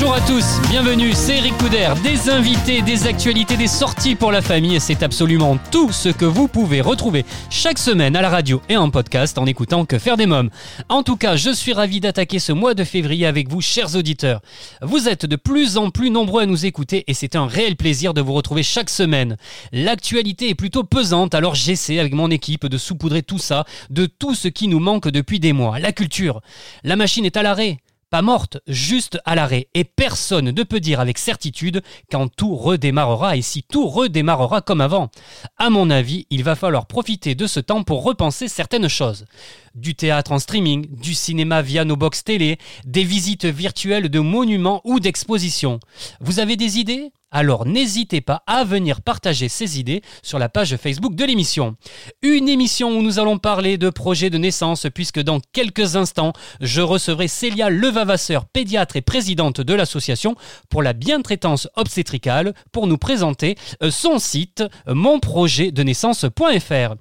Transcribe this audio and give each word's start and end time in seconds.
Bonjour 0.00 0.14
à 0.14 0.20
tous, 0.22 0.46
bienvenue, 0.70 1.12
c'est 1.12 1.36
Eric 1.36 1.58
Couder. 1.58 1.92
Des 2.02 2.30
invités, 2.30 2.80
des 2.80 3.06
actualités, 3.06 3.58
des 3.58 3.66
sorties 3.66 4.14
pour 4.14 4.32
la 4.32 4.40
famille 4.40 4.76
et 4.76 4.80
c'est 4.80 5.02
absolument 5.02 5.58
tout 5.70 5.92
ce 5.92 6.08
que 6.08 6.24
vous 6.24 6.48
pouvez 6.48 6.80
retrouver 6.80 7.26
chaque 7.50 7.76
semaine 7.76 8.16
à 8.16 8.22
la 8.22 8.30
radio 8.30 8.62
et 8.70 8.78
en 8.78 8.88
podcast 8.88 9.36
en 9.36 9.44
écoutant 9.44 9.84
Que 9.84 9.98
faire 9.98 10.16
des 10.16 10.24
mômes. 10.24 10.48
En 10.88 11.02
tout 11.02 11.18
cas, 11.18 11.36
je 11.36 11.50
suis 11.50 11.74
ravi 11.74 12.00
d'attaquer 12.00 12.38
ce 12.38 12.52
mois 12.52 12.72
de 12.72 12.82
février 12.82 13.26
avec 13.26 13.50
vous, 13.50 13.60
chers 13.60 13.94
auditeurs. 13.94 14.40
Vous 14.80 15.06
êtes 15.06 15.26
de 15.26 15.36
plus 15.36 15.76
en 15.76 15.90
plus 15.90 16.08
nombreux 16.08 16.44
à 16.44 16.46
nous 16.46 16.64
écouter 16.64 17.04
et 17.06 17.12
c'est 17.12 17.36
un 17.36 17.46
réel 17.46 17.76
plaisir 17.76 18.14
de 18.14 18.22
vous 18.22 18.32
retrouver 18.32 18.62
chaque 18.62 18.88
semaine. 18.88 19.36
L'actualité 19.70 20.48
est 20.48 20.54
plutôt 20.54 20.82
pesante, 20.82 21.34
alors 21.34 21.54
j'essaie 21.54 21.98
avec 21.98 22.14
mon 22.14 22.30
équipe 22.30 22.64
de 22.64 22.78
saupoudrer 22.78 23.22
tout 23.22 23.36
ça, 23.36 23.66
de 23.90 24.06
tout 24.06 24.34
ce 24.34 24.48
qui 24.48 24.66
nous 24.66 24.80
manque 24.80 25.08
depuis 25.08 25.40
des 25.40 25.52
mois. 25.52 25.78
La 25.78 25.92
culture. 25.92 26.40
La 26.84 26.96
machine 26.96 27.26
est 27.26 27.36
à 27.36 27.42
l'arrêt 27.42 27.80
pas 28.10 28.22
morte, 28.22 28.58
juste 28.66 29.18
à 29.24 29.34
l'arrêt. 29.34 29.68
Et 29.74 29.84
personne 29.84 30.50
ne 30.50 30.62
peut 30.62 30.80
dire 30.80 31.00
avec 31.00 31.16
certitude 31.16 31.82
quand 32.10 32.28
tout 32.28 32.56
redémarrera 32.56 33.36
et 33.36 33.42
si 33.42 33.62
tout 33.62 33.88
redémarrera 33.88 34.60
comme 34.60 34.80
avant. 34.80 35.10
À 35.56 35.70
mon 35.70 35.90
avis, 35.90 36.26
il 36.30 36.42
va 36.42 36.56
falloir 36.56 36.86
profiter 36.86 37.34
de 37.34 37.46
ce 37.46 37.60
temps 37.60 37.84
pour 37.84 38.02
repenser 38.02 38.48
certaines 38.48 38.88
choses. 38.88 39.26
Du 39.74 39.94
théâtre 39.94 40.32
en 40.32 40.38
streaming, 40.38 40.88
du 41.00 41.14
cinéma 41.14 41.62
via 41.62 41.84
nos 41.84 41.96
box 41.96 42.24
télé, 42.24 42.58
des 42.84 43.04
visites 43.04 43.46
virtuelles 43.46 44.08
de 44.08 44.20
monuments 44.20 44.80
ou 44.84 44.98
d'expositions. 44.98 45.78
Vous 46.20 46.40
avez 46.40 46.56
des 46.56 46.78
idées? 46.78 47.12
Alors 47.30 47.66
n'hésitez 47.66 48.20
pas 48.20 48.42
à 48.46 48.64
venir 48.64 49.02
partager 49.02 49.48
ces 49.48 49.78
idées 49.78 50.02
sur 50.22 50.38
la 50.38 50.48
page 50.48 50.76
Facebook 50.76 51.14
de 51.14 51.24
l'émission. 51.24 51.76
Une 52.22 52.48
émission 52.48 52.90
où 52.90 53.02
nous 53.02 53.18
allons 53.18 53.38
parler 53.38 53.78
de 53.78 53.90
projets 53.90 54.30
de 54.30 54.38
naissance 54.38 54.86
puisque 54.92 55.20
dans 55.20 55.40
quelques 55.52 55.96
instants, 55.96 56.32
je 56.60 56.80
recevrai 56.80 57.28
Célia 57.28 57.70
Levavasseur, 57.70 58.46
pédiatre 58.46 58.96
et 58.96 59.02
présidente 59.02 59.60
de 59.60 59.74
l'association 59.74 60.34
pour 60.68 60.82
la 60.82 60.92
bientraitance 60.92 61.68
obstétricale 61.76 62.54
pour 62.72 62.86
nous 62.86 62.98
présenter 62.98 63.56
euh, 63.82 63.90
son 63.90 64.18
site 64.18 64.64
euh, 64.88 64.94
monprojetdenaissance.fr. 64.94 66.94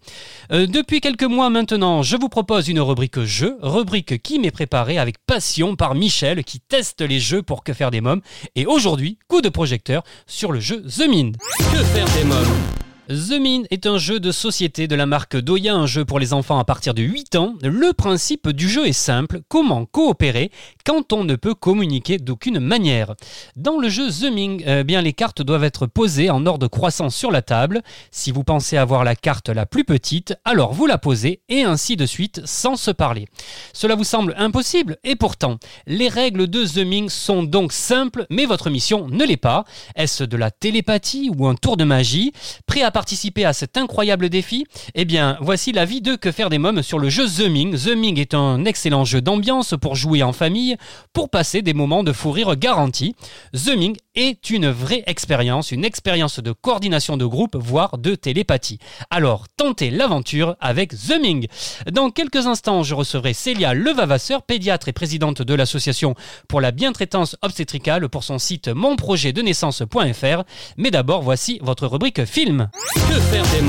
Euh, 0.52 0.68
Depuis 0.68 1.02
quelques 1.02 1.24
mois 1.24 1.50
maintenant, 1.50 2.04
je 2.04 2.18
vous 2.18 2.30
propose 2.30 2.68
une 2.68 2.80
rubrique 2.80 3.22
jeu, 3.22 3.58
rubrique 3.62 4.22
qui 4.22 4.40
m'est 4.40 4.52
préparée 4.52 4.98
avec 4.98 5.16
passion 5.26 5.76
par 5.76 5.96
Michel 5.96 6.44
qui 6.44 6.60
teste 6.60 7.02
les 7.02 7.20
jeux 7.20 7.42
pour 7.42 7.64
que 7.64 7.74
faire 7.74 7.92
des 7.92 8.02
mômes 8.02 8.22
et 8.56 8.66
aujourd'hui, 8.66 9.18
coup 9.28 9.42
de 9.42 9.50
projecteur 9.50 10.04
sur 10.28 10.52
le 10.52 10.60
jeu 10.60 10.82
The 10.82 11.08
Mind. 11.08 11.38
Que 11.72 11.84
faire 11.84 12.08
des 12.16 12.24
mômes? 12.24 12.79
The 13.10 13.40
Mind 13.42 13.66
est 13.72 13.88
un 13.88 13.98
jeu 13.98 14.20
de 14.20 14.32
société 14.32 14.88
de 14.88 14.94
la 14.94 15.08
marque 15.08 15.36
Doya, 15.36 15.74
un 15.74 15.88
jeu 15.88 16.06
pour 16.06 16.20
les 16.20 16.32
enfants 16.32 16.60
à 16.60 16.64
partir 16.64 16.94
de 16.94 17.02
8 17.02 17.38
ans. 17.38 17.56
Le 17.64 17.92
principe 17.92 18.50
du 18.50 18.70
jeu 18.70 18.86
est 18.86 18.94
simple, 18.94 19.42
comment 19.48 19.86
coopérer 19.86 20.52
quand 20.86 21.12
on 21.12 21.24
ne 21.24 21.36
peut 21.36 21.56
communiquer 21.56 22.20
d'aucune 22.20 22.60
manière? 22.60 23.16
Dans 23.56 23.80
le 23.80 23.90
jeu 23.90 24.12
The 24.12 24.32
Ming, 24.32 24.64
euh, 24.68 24.84
bien 24.84 25.02
les 25.02 25.14
cartes 25.14 25.42
doivent 25.42 25.64
être 25.64 25.88
posées 25.88 26.30
en 26.30 26.46
ordre 26.46 26.68
croissant 26.68 27.10
sur 27.10 27.32
la 27.32 27.42
table. 27.42 27.82
Si 28.12 28.32
vous 28.32 28.44
pensez 28.44 28.78
avoir 28.78 29.04
la 29.04 29.16
carte 29.16 29.50
la 29.50 29.66
plus 29.66 29.86
petite, 29.86 30.36
alors 30.46 30.74
vous 30.74 30.86
la 30.86 31.00
posez 31.00 31.42
et 31.50 31.64
ainsi 31.64 31.96
de 31.96 32.06
suite 32.06 32.42
sans 32.46 32.76
se 32.76 32.92
parler. 32.92 33.28
Cela 33.74 33.96
vous 33.96 34.04
semble 34.04 34.36
impossible 34.38 35.00
et 35.04 35.16
pourtant, 35.16 35.58
les 35.88 36.10
règles 36.10 36.46
de 36.46 36.64
The 36.64 36.86
Ming 36.86 37.10
sont 37.10 37.42
donc 37.42 37.74
simples, 37.74 38.28
mais 38.30 38.46
votre 38.46 38.70
mission 38.70 39.08
ne 39.08 39.26
l'est 39.26 39.36
pas. 39.36 39.66
Est-ce 39.96 40.24
de 40.24 40.38
la 40.38 40.52
télépathie 40.52 41.32
ou 41.36 41.48
un 41.48 41.56
tour 41.56 41.76
de 41.76 41.86
magie? 41.86 42.34
Prêt 42.68 42.84
à 42.84 42.92
participer 43.00 43.46
à 43.46 43.54
cet 43.54 43.78
incroyable 43.78 44.28
défi 44.28 44.66
Eh 44.94 45.06
bien, 45.06 45.38
voici 45.40 45.72
l'avis 45.72 46.02
de 46.02 46.18
Que 46.18 46.34
faire 46.34 46.50
des 46.50 46.58
mômes 46.58 46.84
sur 46.84 47.00
le 47.00 47.08
jeu 47.08 47.28
The 47.28 47.50
Ming. 47.50 47.78
The 47.78 47.96
Ming 47.96 48.20
est 48.20 48.34
un 48.34 48.66
excellent 48.66 49.06
jeu 49.06 49.22
d'ambiance 49.22 49.74
pour 49.82 49.96
jouer 49.96 50.22
en 50.22 50.34
famille, 50.34 50.76
pour 51.14 51.30
passer 51.30 51.62
des 51.62 51.74
moments 51.74 52.04
de 52.04 52.12
fou 52.12 52.32
rire 52.32 52.58
garantis. 52.58 53.16
The 53.54 53.78
Ming 53.78 53.96
est 54.16 54.50
une 54.50 54.70
vraie 54.70 55.04
expérience, 55.08 55.72
une 55.72 55.86
expérience 55.86 56.42
de 56.42 56.52
coordination 56.52 57.16
de 57.16 57.26
groupe, 57.26 57.56
voire 57.56 57.98
de 57.98 58.16
télépathie. 58.16 58.80
Alors, 59.10 59.46
tentez 59.56 59.92
l'aventure 59.92 60.58
avec 60.60 60.90
The 60.90 61.22
Ming. 61.22 61.48
Dans 61.90 62.10
quelques 62.10 62.48
instants, 62.48 62.84
je 62.84 62.96
recevrai 62.96 63.32
Célia 63.32 63.74
Levavasseur, 63.74 64.42
pédiatre 64.42 64.90
et 64.90 64.94
présidente 64.94 65.42
de 65.42 65.54
l'association 65.54 66.16
pour 66.50 66.60
la 66.60 66.72
bientraitance 66.72 67.38
obstétricale 67.44 68.10
pour 68.10 68.26
son 68.26 68.40
site 68.40 68.68
monprojetdenaissance.fr. 68.68 70.44
Mais 70.76 70.92
d'abord, 70.92 71.22
voici 71.22 71.60
votre 71.64 71.88
rubrique 71.88 72.26
film. 72.26 72.70
Que 72.96 73.20
faire 73.20 73.44
des 73.44 73.62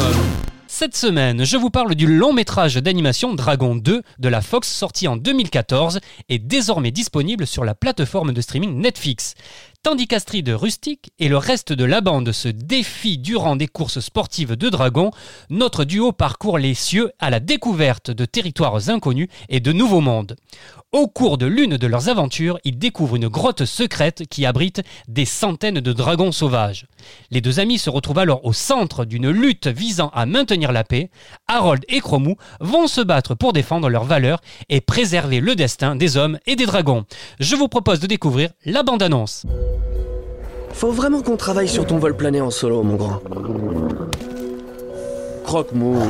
Cette 0.66 0.97
semaine, 0.97 1.44
je 1.44 1.56
vous 1.56 1.70
parle 1.70 1.94
du 1.94 2.06
long 2.06 2.32
métrage 2.32 2.76
d'animation 2.76 3.34
Dragon 3.34 3.75
2 3.75 4.03
de 4.19 4.28
la 4.28 4.41
Fox 4.41 4.69
sorti 4.69 5.08
en 5.08 5.16
2014 5.16 6.00
et 6.28 6.38
désormais 6.38 6.91
disponible 6.91 7.47
sur 7.47 7.64
la 7.64 7.75
plateforme 7.75 8.32
de 8.32 8.41
streaming 8.41 8.80
Netflix. 8.80 9.34
Tandis 9.82 10.06
qu'Astrid 10.06 10.48
Rustic 10.48 11.12
et 11.19 11.28
le 11.28 11.38
reste 11.38 11.72
de 11.72 11.84
la 11.84 12.03
bande 12.03 12.32
se 12.32 12.48
défient 12.48 13.19
durant 13.19 13.56
des 13.56 13.66
courses 13.66 14.00
sportives 14.00 14.56
de 14.56 14.69
dragons, 14.69 15.10
notre 15.48 15.84
duo 15.84 16.12
parcourt 16.12 16.59
les 16.59 16.75
cieux 16.75 17.10
à 17.19 17.30
la 17.30 17.41
découverte 17.41 18.10
de 18.10 18.25
territoires 18.25 18.91
inconnus 18.91 19.28
et 19.48 19.60
de 19.60 19.72
nouveaux 19.72 20.03
mondes. 20.03 20.36
Au 20.93 21.06
cours 21.06 21.39
de 21.39 21.47
l'une 21.47 21.77
de 21.77 21.87
leurs 21.87 22.09
aventures, 22.09 22.59
ils 22.65 22.77
découvrent 22.77 23.15
une 23.15 23.28
grotte 23.28 23.65
secrète 23.65 24.25
qui 24.28 24.45
abrite 24.45 24.83
des 25.06 25.25
centaines 25.25 25.78
de 25.78 25.93
dragons 25.93 26.33
sauvages. 26.33 26.87
Les 27.31 27.41
deux 27.41 27.61
amis 27.61 27.78
se 27.78 27.91
retrouvent 27.91 28.19
alors 28.19 28.45
au 28.45 28.53
centre 28.53 29.05
d'une 29.05 29.31
lutte 29.31 29.69
visant 29.69 30.11
à 30.12 30.27
maintenir 30.27 30.73
la 30.73 30.83
paix. 30.83 31.11
Harold 31.47 31.84
et 31.89 32.01
Cromou 32.01 32.34
vont 32.59 32.89
se 32.89 33.01
battre 33.03 33.37
pour 33.37 33.53
défendre 33.53 33.89
leurs 33.89 34.03
valeurs 34.03 34.41
et 34.69 34.81
préserver 34.81 35.39
le 35.39 35.55
destin 35.55 35.95
des 35.95 36.17
hommes 36.17 36.41
et 36.47 36.56
des 36.56 36.67
dragons. 36.67 37.05
Je 37.39 37.55
vous 37.55 37.69
propose 37.69 38.01
de 38.01 38.09
découvrir 38.09 38.51
la 38.65 38.83
bande-annonce. 38.83 39.47
Faut 40.72 40.91
vraiment 40.91 41.22
qu'on 41.22 41.37
travaille 41.37 41.69
sur 41.69 41.87
ton 41.87 41.99
vol 41.99 42.17
plané 42.17 42.41
en 42.41 42.51
solo, 42.51 42.83
mon 42.83 42.97
grand. 42.97 43.21
Croque-mou. 45.45 46.03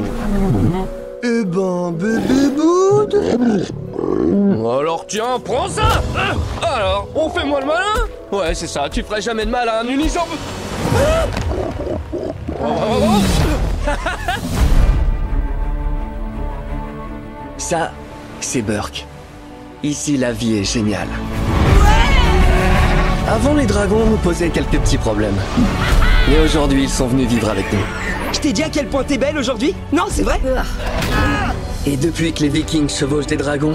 Eh 1.22 1.44
ben, 1.44 1.92
bébé 1.92 2.48
boud 2.56 3.14
Alors 4.64 5.04
tiens, 5.06 5.38
prends 5.44 5.68
ça 5.68 6.02
Alors, 6.62 7.08
on 7.14 7.28
fait 7.28 7.44
moi 7.44 7.60
le 7.60 7.66
malin 7.66 8.08
Ouais, 8.32 8.54
c'est 8.54 8.66
ça, 8.66 8.88
tu 8.88 9.02
ferais 9.02 9.20
jamais 9.20 9.44
de 9.44 9.50
mal 9.50 9.68
à 9.68 9.80
un 9.80 9.84
Ah 9.84 11.26
Oh, 12.62 12.66
oh, 12.66 13.02
oh. 13.02 13.90
Ça, 17.58 17.92
c'est 18.40 18.62
Burke. 18.62 19.06
Ici, 19.82 20.16
la 20.16 20.32
vie 20.32 20.56
est 20.56 20.64
géniale. 20.64 21.08
Avant, 23.28 23.54
les 23.54 23.66
dragons 23.66 24.06
nous 24.06 24.16
posaient 24.16 24.50
quelques 24.50 24.78
petits 24.78 24.98
problèmes. 24.98 25.36
Mais 26.28 26.38
aujourd'hui, 26.44 26.84
ils 26.84 26.88
sont 26.90 27.06
venus 27.08 27.28
vivre 27.28 27.48
avec 27.48 27.72
nous. 27.72 27.78
Je 28.32 28.38
t'ai 28.40 28.52
dit 28.52 28.62
à 28.62 28.68
quel 28.68 28.86
point 28.86 29.04
t'es 29.04 29.18
belle 29.18 29.36
aujourd'hui 29.38 29.74
Non, 29.92 30.04
c'est 30.10 30.22
vrai 30.22 30.40
Et 31.86 31.96
depuis 31.96 32.32
que 32.32 32.42
les 32.42 32.48
vikings 32.48 32.88
chevauchent 32.88 33.26
des 33.26 33.36
dragons, 33.36 33.74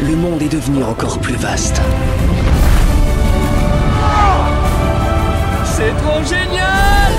le 0.00 0.16
monde 0.16 0.40
est 0.42 0.48
devenu 0.48 0.82
encore 0.84 1.18
plus 1.18 1.34
vaste. 1.36 1.80
C'est 5.64 5.92
trop 6.02 6.22
génial 6.24 7.12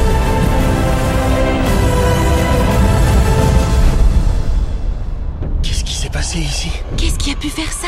Qu'est-ce 5.62 5.84
qui 5.84 5.94
s'est 5.96 6.10
passé 6.10 6.40
ici? 6.40 6.72
Qu'est-ce 6.98 7.18
qui 7.18 7.32
a 7.32 7.36
pu 7.36 7.50
faire 7.50 7.72
ça? 7.72 7.88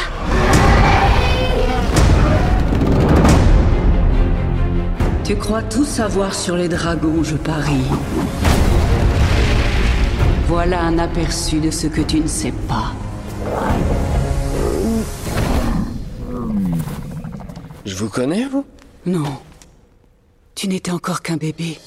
Tu 5.26 5.36
crois 5.36 5.64
tout 5.64 5.86
savoir 5.86 6.36
sur 6.36 6.56
les 6.56 6.70
dragons, 6.70 7.24
je 7.24 7.36
parie. 7.36 7.82
Voilà 10.48 10.82
un 10.82 11.00
aperçu 11.00 11.60
de 11.60 11.72
ce 11.72 11.88
que 11.88 12.02
tu 12.02 12.20
ne 12.20 12.28
sais 12.28 12.54
pas. 12.68 12.94
Je 17.86 17.96
vous 17.96 18.10
connais, 18.10 18.46
vous? 18.46 18.66
Non. 19.08 19.40
Tu 20.54 20.68
n'étais 20.68 20.92
encore 20.92 21.24
qu'un 21.24 21.38
bébé. 21.38 21.80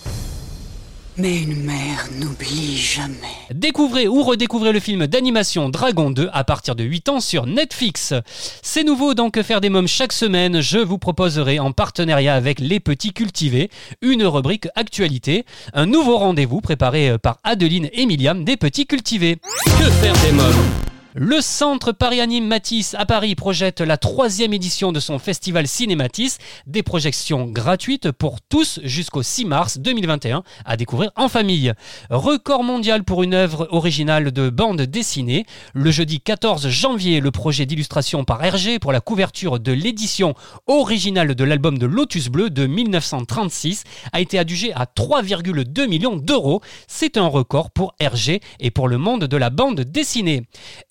Mais 1.20 1.42
une 1.42 1.64
mère 1.64 2.06
n'oublie 2.20 2.76
jamais. 2.76 3.16
Découvrez 3.52 4.06
ou 4.06 4.22
redécouvrez 4.22 4.70
le 4.70 4.78
film 4.78 5.08
d'animation 5.08 5.68
Dragon 5.68 6.10
2 6.10 6.30
à 6.32 6.44
partir 6.44 6.76
de 6.76 6.84
8 6.84 7.08
ans 7.08 7.20
sur 7.20 7.44
Netflix. 7.44 8.14
C'est 8.62 8.84
nouveau 8.84 9.14
dans 9.14 9.28
Que 9.28 9.42
faire 9.42 9.60
des 9.60 9.68
mômes 9.68 9.88
chaque 9.88 10.12
semaine, 10.12 10.60
je 10.60 10.78
vous 10.78 10.98
proposerai 10.98 11.58
en 11.58 11.72
partenariat 11.72 12.36
avec 12.36 12.60
Les 12.60 12.78
Petits 12.78 13.12
Cultivés 13.12 13.68
une 14.00 14.24
rubrique 14.24 14.68
actualité, 14.76 15.44
un 15.74 15.86
nouveau 15.86 16.18
rendez-vous 16.18 16.60
préparé 16.60 17.18
par 17.18 17.40
Adeline 17.42 17.88
et 17.92 18.06
Myriam 18.06 18.44
des 18.44 18.56
Petits 18.56 18.86
Cultivés. 18.86 19.38
Que 19.64 19.90
faire 19.90 20.14
des 20.24 20.32
mômes? 20.32 20.87
Le 21.14 21.40
centre 21.40 21.92
Paris 21.92 22.20
Anime 22.20 22.46
Matisse 22.46 22.94
à 22.94 23.06
Paris 23.06 23.34
projette 23.34 23.80
la 23.80 23.96
troisième 23.96 24.52
édition 24.52 24.92
de 24.92 25.00
son 25.00 25.18
festival 25.18 25.66
Cinématis, 25.66 26.36
des 26.66 26.82
projections 26.82 27.46
gratuites 27.46 28.12
pour 28.12 28.42
tous 28.42 28.78
jusqu'au 28.84 29.22
6 29.22 29.46
mars 29.46 29.78
2021 29.78 30.42
à 30.66 30.76
découvrir 30.76 31.10
en 31.16 31.28
famille. 31.28 31.72
Record 32.10 32.62
mondial 32.62 33.04
pour 33.04 33.22
une 33.22 33.32
œuvre 33.32 33.68
originale 33.70 34.32
de 34.32 34.50
bande 34.50 34.82
dessinée. 34.82 35.46
Le 35.72 35.90
jeudi 35.90 36.20
14 36.20 36.68
janvier, 36.68 37.20
le 37.20 37.30
projet 37.30 37.64
d'illustration 37.64 38.24
par 38.24 38.44
Hergé 38.44 38.78
pour 38.78 38.92
la 38.92 39.00
couverture 39.00 39.60
de 39.60 39.72
l'édition 39.72 40.34
originale 40.66 41.34
de 41.34 41.44
l'album 41.44 41.78
de 41.78 41.86
Lotus 41.86 42.28
Bleu 42.28 42.50
de 42.50 42.66
1936 42.66 43.84
a 44.12 44.20
été 44.20 44.38
adjugé 44.38 44.74
à 44.74 44.84
3,2 44.84 45.88
millions 45.88 46.16
d'euros. 46.16 46.60
C'est 46.86 47.16
un 47.16 47.28
record 47.28 47.70
pour 47.70 47.94
Hergé 47.98 48.40
et 48.60 48.70
pour 48.70 48.88
le 48.88 48.98
monde 48.98 49.24
de 49.24 49.36
la 49.38 49.48
bande 49.48 49.80
dessinée. 49.80 50.42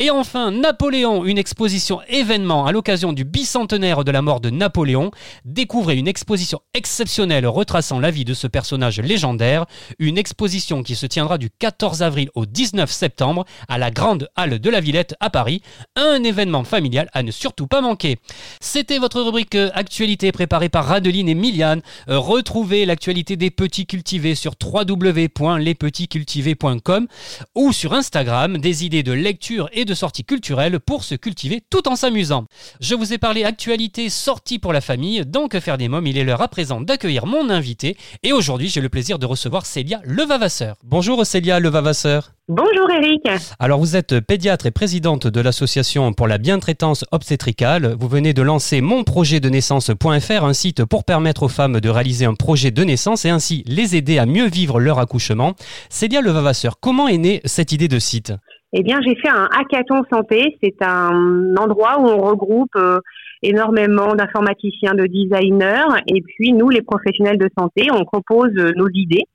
Enfin, 0.10 0.52
Napoléon, 0.52 1.26
une 1.26 1.38
exposition 1.38 2.00
événement 2.08 2.66
à 2.66 2.72
l'occasion 2.72 3.14
du 3.14 3.24
bicentenaire 3.24 4.04
de 4.04 4.12
la 4.12 4.22
mort 4.22 4.40
de 4.40 4.50
Napoléon. 4.50 5.12
Découvrez 5.46 5.98
une 5.98 6.08
exposition 6.08 6.62
exceptionnelle 6.74 7.48
retraçant 7.48 8.00
la 8.00 8.12
vie 8.12 8.26
de 8.26 8.34
ce 8.34 8.48
personnage 8.48 9.00
légendaire. 9.00 9.66
Une 10.00 10.18
exposition 10.18 10.84
qui 10.84 10.96
se 10.96 11.06
tiendra 11.06 11.38
du 11.38 11.50
14 11.50 12.04
avril 12.04 12.30
au 12.36 12.46
19 12.46 12.92
septembre 12.92 13.46
à 13.68 13.78
la 13.78 13.92
Grande 13.92 14.30
Halle 14.36 14.60
de 14.60 14.70
la 14.70 14.80
Villette 14.80 15.16
à 15.20 15.30
Paris. 15.30 15.62
Un 15.96 16.24
événement 16.24 16.64
familial 16.64 17.10
à 17.14 17.24
ne 17.24 17.32
surtout 17.32 17.68
pas 17.68 17.82
manquer. 17.82 18.20
C'était 18.62 19.00
votre 19.00 19.22
rubrique 19.22 19.56
euh, 19.56 19.70
Actualité 19.74 20.32
préparée 20.32 20.70
par 20.70 20.86
Radeline 20.86 21.28
et 21.30 21.36
Miliane. 21.36 21.82
Euh, 22.10 22.20
Retrouvez 22.20 22.86
l'actualité 22.86 23.36
des 23.36 23.52
petits 23.52 23.86
cultivés 23.86 24.36
sur 24.36 24.54
www.lespetitscultivés.com 24.62 27.08
ou 27.56 27.74
sur 27.74 27.94
Instagram 27.94 28.58
des 28.58 28.86
idées 28.86 29.04
de 29.04 29.12
lecture 29.12 29.70
et 29.74 29.84
de 29.86 29.94
sorties 29.98 30.24
culturelles 30.24 30.80
pour 30.80 31.04
se 31.04 31.16
cultiver 31.16 31.62
tout 31.70 31.90
en 31.90 31.96
s'amusant. 31.96 32.46
Je 32.80 32.96
vous 32.96 33.14
ai 33.14 33.18
parlé 33.18 33.44
actualité 33.44 34.10
sortie 34.10 34.60
pour 34.60 34.72
la 34.72 34.82
famille, 34.82 35.26
donc 35.26 35.52
Que 35.52 35.60
faire 35.60 35.78
des 35.78 35.88
mômes, 35.88 36.08
il 36.08 36.18
est 36.18 36.24
l'heure 36.24 36.42
à 36.42 36.48
présent 36.48 36.82
d'accueillir 36.82 37.26
mon 37.26 37.50
invité 37.50 37.98
et 38.24 38.34
aujourd'hui 38.34 38.70
j'ai 38.70 38.82
le 38.82 38.90
plaisir 38.90 39.20
de 39.20 39.26
recevoir 39.26 39.66
Célia 39.66 40.02
Levavasseur. 40.04 40.76
Bonjour 40.84 41.26
Célia 41.26 41.60
Levavasseur. 41.60 42.32
Bonjour 42.50 42.90
Eric. 42.90 43.28
Alors 43.60 43.80
vous 43.80 43.98
êtes 43.98 44.22
pédiatre 44.22 44.68
et 44.68 44.72
présidente 44.72 45.28
de 45.28 45.42
l'association 45.42 46.14
pour 46.14 46.28
la 46.28 46.38
bientraitance 46.38 47.04
obstétricale. 47.12 47.96
Vous 48.00 48.08
venez 48.08 48.34
de 48.34 48.42
lancer 48.42 48.80
monprojetdenaissance.fr, 48.80 50.46
un 50.46 50.54
site 50.54 50.86
pour 50.86 51.04
permettre 51.04 51.44
aux 51.44 51.50
femmes 51.50 51.82
de 51.82 51.90
réaliser 51.90 52.26
un 52.26 52.36
projet 52.36 52.72
de 52.72 52.84
naissance 52.84 53.26
et 53.26 53.30
ainsi 53.30 53.64
les 53.68 53.96
aider 53.96 54.18
à 54.18 54.26
mieux 54.26 54.48
vivre 54.48 54.80
leur 54.80 55.00
accouchement. 55.00 55.56
Célia 55.90 56.22
Levavasseur, 56.22 56.80
comment 56.80 57.08
est 57.08 57.18
née 57.18 57.42
cette 57.44 57.74
idée 57.74 57.90
de 57.90 58.00
site? 58.00 58.34
Eh 58.74 58.84
bien, 58.84 59.00
j'ai 59.02 59.16
fait 59.16 59.30
un 59.30 59.48
hackathon 59.52 60.04
santé. 60.12 60.58
C'est 60.62 60.82
un 60.82 61.56
endroit 61.56 62.00
où 62.00 62.06
on 62.06 62.22
regroupe 62.22 62.76
euh, 62.76 63.00
énormément 63.42 64.16
d'informaticiens, 64.16 64.94
de 64.94 65.06
designers, 65.06 66.02
et 66.08 66.22
puis 66.22 66.54
nous, 66.54 66.70
les 66.70 66.82
professionnels 66.82 67.38
de 67.38 67.50
santé, 67.58 67.88
on 67.92 68.04
propose 68.04 68.52
euh, 68.58 68.72
nos 68.76 68.90
idées. 68.90 69.26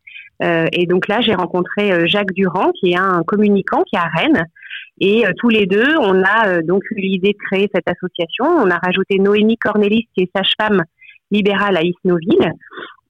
Euh, 0.43 0.67
et 0.73 0.87
donc 0.87 1.09
là, 1.09 1.21
j'ai 1.21 1.35
rencontré 1.35 1.93
euh, 1.93 2.07
Jacques 2.07 2.33
Durand, 2.33 2.73
qui 2.73 2.93
est 2.93 2.97
un 2.97 3.23
communicant 3.27 3.83
qui 3.85 3.97
est 3.97 3.99
à 3.99 4.09
Rennes. 4.09 4.45
Et 5.01 5.27
euh, 5.27 5.31
tous 5.39 5.49
les 5.49 5.67
deux, 5.67 5.97
on 6.01 6.23
a 6.23 6.63
donc 6.63 6.83
eu 6.91 7.01
l'idée 7.01 7.33
de 7.33 7.47
créer 7.51 7.71
cette 7.75 7.89
association. 7.89 8.45
On 8.45 8.71
a 8.71 8.79
rajouté 8.79 9.19
Noémie 9.19 9.57
Cornelis, 9.57 10.09
qui 10.15 10.25
est 10.25 10.31
sage-femme 10.35 10.83
libérale 11.31 11.77
à 11.77 11.83
Isnoville. 11.83 12.53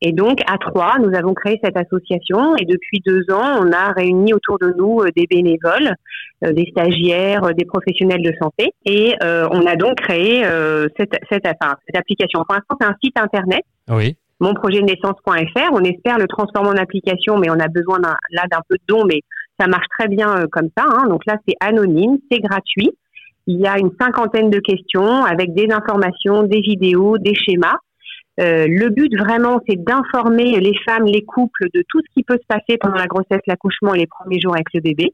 Et 0.04 0.10
donc, 0.12 0.40
à 0.50 0.58
trois, 0.58 0.94
nous 0.98 1.14
avons 1.16 1.32
créé 1.32 1.60
cette 1.62 1.76
association. 1.76 2.56
Et 2.56 2.64
depuis 2.64 3.00
deux 3.06 3.22
ans, 3.32 3.60
on 3.62 3.70
a 3.70 3.92
réuni 3.92 4.34
autour 4.34 4.58
de 4.58 4.74
nous 4.76 5.00
euh, 5.00 5.10
des 5.14 5.26
bénévoles, 5.30 5.94
euh, 6.44 6.52
des 6.52 6.66
stagiaires, 6.72 7.44
euh, 7.44 7.52
des 7.52 7.64
professionnels 7.64 8.20
de 8.22 8.32
santé. 8.42 8.72
Et 8.84 9.14
euh, 9.22 9.46
on 9.52 9.64
a 9.64 9.76
donc 9.76 9.94
créé 9.98 10.44
euh, 10.44 10.88
cette, 10.98 11.14
cette, 11.30 11.46
enfin, 11.46 11.76
cette 11.86 11.96
application. 11.96 12.40
Pour 12.46 12.56
l'instant, 12.56 12.76
c'est 12.80 12.86
un 12.88 12.96
site 13.02 13.16
internet 13.16 13.62
Oui. 13.88 14.16
monprojetdenaissance.fr. 14.40 15.70
On 15.72 15.84
espère 15.84 16.18
le 16.18 16.26
transformer 16.26 16.70
en 16.70 16.76
application, 16.76 17.38
mais 17.38 17.48
on 17.50 17.60
a 17.60 17.68
besoin 17.68 17.98
là 18.00 18.42
d'un 18.50 18.60
peu 18.68 18.76
de 18.76 18.82
dons, 18.88 19.04
mais 19.06 19.20
ça 19.60 19.66
marche 19.68 19.86
très 19.96 20.08
bien 20.08 20.36
euh, 20.36 20.46
comme 20.50 20.68
ça. 20.76 20.84
hein. 20.88 21.06
Donc 21.08 21.24
là, 21.26 21.36
c'est 21.46 21.54
anonyme, 21.60 22.18
c'est 22.30 22.40
gratuit. 22.40 22.90
Il 23.46 23.60
y 23.60 23.66
a 23.66 23.78
une 23.78 23.90
cinquantaine 24.00 24.50
de 24.50 24.58
questions 24.60 25.24
avec 25.24 25.52
des 25.54 25.68
informations, 25.72 26.42
des 26.44 26.60
vidéos, 26.60 27.18
des 27.18 27.34
schémas. 27.34 27.76
Euh, 28.40 28.66
le 28.66 28.88
but 28.88 29.14
vraiment, 29.16 29.60
c'est 29.68 29.82
d'informer 29.82 30.58
les 30.58 30.74
femmes, 30.86 31.04
les 31.04 31.22
couples 31.22 31.68
de 31.74 31.84
tout 31.88 32.00
ce 32.00 32.14
qui 32.14 32.22
peut 32.22 32.38
se 32.40 32.46
passer 32.46 32.78
pendant 32.78 32.96
la 32.96 33.06
grossesse, 33.06 33.40
l'accouchement 33.46 33.94
et 33.94 33.98
les 33.98 34.06
premiers 34.06 34.40
jours 34.40 34.54
avec 34.54 34.72
le 34.72 34.80
bébé, 34.80 35.12